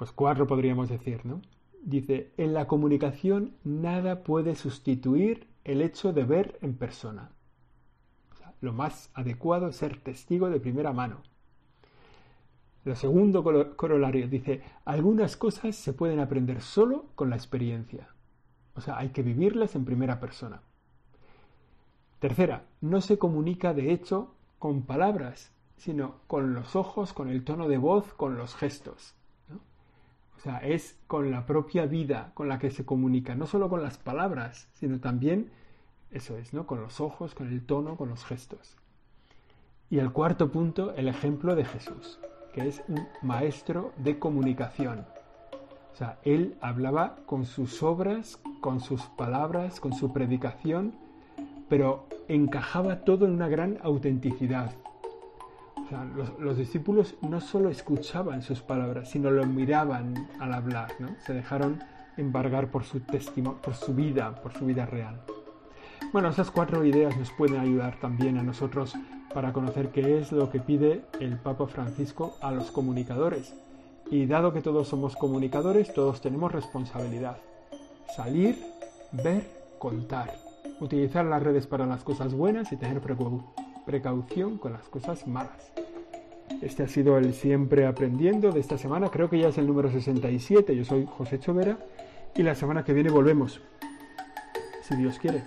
pues 0.00 0.12
cuatro 0.12 0.46
podríamos 0.46 0.88
decir, 0.88 1.26
¿no? 1.26 1.42
Dice, 1.82 2.32
en 2.38 2.54
la 2.54 2.66
comunicación 2.66 3.52
nada 3.64 4.22
puede 4.22 4.54
sustituir 4.54 5.46
el 5.62 5.82
hecho 5.82 6.14
de 6.14 6.24
ver 6.24 6.58
en 6.62 6.74
persona. 6.74 7.32
lo 8.62 8.72
más 8.72 9.10
adecuado 9.12 9.68
es 9.68 9.76
ser 9.76 10.00
testigo 10.00 10.48
de 10.48 10.58
primera 10.58 10.94
mano. 10.94 11.20
Lo 12.82 12.96
segundo 12.96 13.44
corolario 13.76 14.26
dice, 14.26 14.62
algunas 14.86 15.36
cosas 15.36 15.76
se 15.76 15.92
pueden 15.92 16.18
aprender 16.18 16.62
solo 16.62 17.04
con 17.14 17.28
la 17.28 17.36
experiencia. 17.36 18.08
O 18.74 18.80
sea, 18.80 18.96
hay 18.96 19.10
que 19.10 19.22
vivirlas 19.22 19.74
en 19.74 19.84
primera 19.84 20.18
persona. 20.18 20.62
Tercera, 22.20 22.64
no 22.80 23.02
se 23.02 23.18
comunica 23.18 23.74
de 23.74 23.92
hecho 23.92 24.34
con 24.58 24.80
palabras, 24.80 25.52
sino 25.76 26.22
con 26.26 26.54
los 26.54 26.74
ojos, 26.74 27.12
con 27.12 27.28
el 27.28 27.44
tono 27.44 27.68
de 27.68 27.76
voz, 27.76 28.14
con 28.14 28.38
los 28.38 28.54
gestos. 28.54 29.19
O 30.40 30.42
sea, 30.42 30.56
es 30.58 30.96
con 31.06 31.30
la 31.30 31.44
propia 31.44 31.84
vida 31.84 32.32
con 32.32 32.48
la 32.48 32.58
que 32.58 32.70
se 32.70 32.86
comunica, 32.86 33.34
no 33.34 33.46
solo 33.46 33.68
con 33.68 33.82
las 33.82 33.98
palabras, 33.98 34.68
sino 34.72 34.98
también 34.98 35.50
Eso 36.10 36.38
es, 36.38 36.54
¿no? 36.54 36.66
Con 36.66 36.80
los 36.80 36.98
ojos, 37.00 37.34
con 37.34 37.48
el 37.48 37.64
tono, 37.64 37.96
con 37.96 38.08
los 38.08 38.24
gestos. 38.24 38.76
Y 39.90 39.98
el 39.98 40.12
cuarto 40.12 40.50
punto, 40.50 40.94
el 40.94 41.08
ejemplo 41.08 41.54
de 41.54 41.64
Jesús, 41.64 42.18
que 42.54 42.66
es 42.66 42.82
un 42.88 43.06
maestro 43.22 43.92
de 43.98 44.18
comunicación. 44.18 45.06
O 45.92 45.96
sea, 45.96 46.18
él 46.24 46.56
hablaba 46.60 47.16
con 47.26 47.44
sus 47.44 47.82
obras, 47.82 48.40
con 48.60 48.80
sus 48.80 49.02
palabras, 49.02 49.78
con 49.78 49.92
su 49.92 50.12
predicación, 50.12 50.94
pero 51.68 52.06
encajaba 52.28 53.04
todo 53.04 53.26
en 53.26 53.32
una 53.32 53.48
gran 53.48 53.78
autenticidad. 53.82 54.72
Los, 56.38 56.56
discípulos 56.56 57.16
no 57.20 57.40
solo 57.40 57.68
escuchaban 57.68 58.42
sus 58.42 58.60
palabras, 58.60 59.10
sino 59.10 59.30
lo 59.30 59.44
miraban 59.46 60.28
al 60.38 60.54
hablar, 60.54 60.92
¿no? 60.98 61.08
Se 61.26 61.32
dejaron 61.32 61.82
embargar 62.16 62.70
por 62.70 62.84
su 62.84 63.00
testimonio, 63.00 63.60
por 63.60 63.74
su 63.74 63.94
vida, 63.94 64.34
por 64.42 64.52
su 64.52 64.66
vida 64.66 64.86
real. 64.86 65.20
Bueno, 66.12 66.28
esas 66.28 66.50
cuatro 66.50 66.84
ideas 66.84 67.16
nos 67.16 67.30
pueden 67.32 67.60
ayudar 67.60 67.98
también 68.00 68.38
a 68.38 68.42
nosotros 68.42 68.94
para 69.32 69.52
conocer 69.52 69.90
qué 69.90 70.18
es 70.18 70.32
lo 70.32 70.50
que 70.50 70.60
pide 70.60 71.02
el 71.20 71.36
Papa 71.36 71.66
Francisco 71.66 72.36
a 72.40 72.50
los 72.50 72.70
comunicadores. 72.70 73.54
Y 74.10 74.26
dado 74.26 74.52
que 74.52 74.60
todos 74.60 74.88
somos 74.88 75.16
comunicadores, 75.16 75.94
todos 75.94 76.20
tenemos 76.20 76.50
responsabilidad. 76.50 77.36
Salir, 78.16 78.58
ver, 79.12 79.48
contar. 79.78 80.34
Utilizar 80.80 81.24
las 81.26 81.42
redes 81.42 81.66
para 81.66 81.86
las 81.86 82.02
cosas 82.02 82.34
buenas 82.34 82.72
y 82.72 82.76
tener 82.76 83.00
precaución 83.90 84.56
con 84.56 84.72
las 84.72 84.88
cosas 84.88 85.26
malas. 85.26 85.72
Este 86.62 86.84
ha 86.84 86.88
sido 86.88 87.18
el 87.18 87.34
Siempre 87.34 87.86
Aprendiendo 87.86 88.52
de 88.52 88.60
esta 88.60 88.78
semana. 88.78 89.08
Creo 89.08 89.28
que 89.28 89.38
ya 89.38 89.48
es 89.48 89.58
el 89.58 89.66
número 89.66 89.90
67. 89.90 90.76
Yo 90.76 90.84
soy 90.84 91.06
José 91.06 91.40
Chovera 91.40 91.76
y 92.36 92.44
la 92.44 92.54
semana 92.54 92.84
que 92.84 92.92
viene 92.92 93.10
volvemos. 93.10 93.60
Si 94.82 94.94
Dios 94.94 95.18
quiere. 95.18 95.42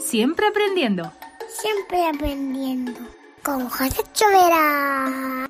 Siempre 0.00 0.48
aprendiendo. 0.48 1.12
Siempre 1.48 2.08
aprendiendo. 2.08 2.92
Con 3.44 3.68
José 3.68 4.02
Chovera. 4.12 5.49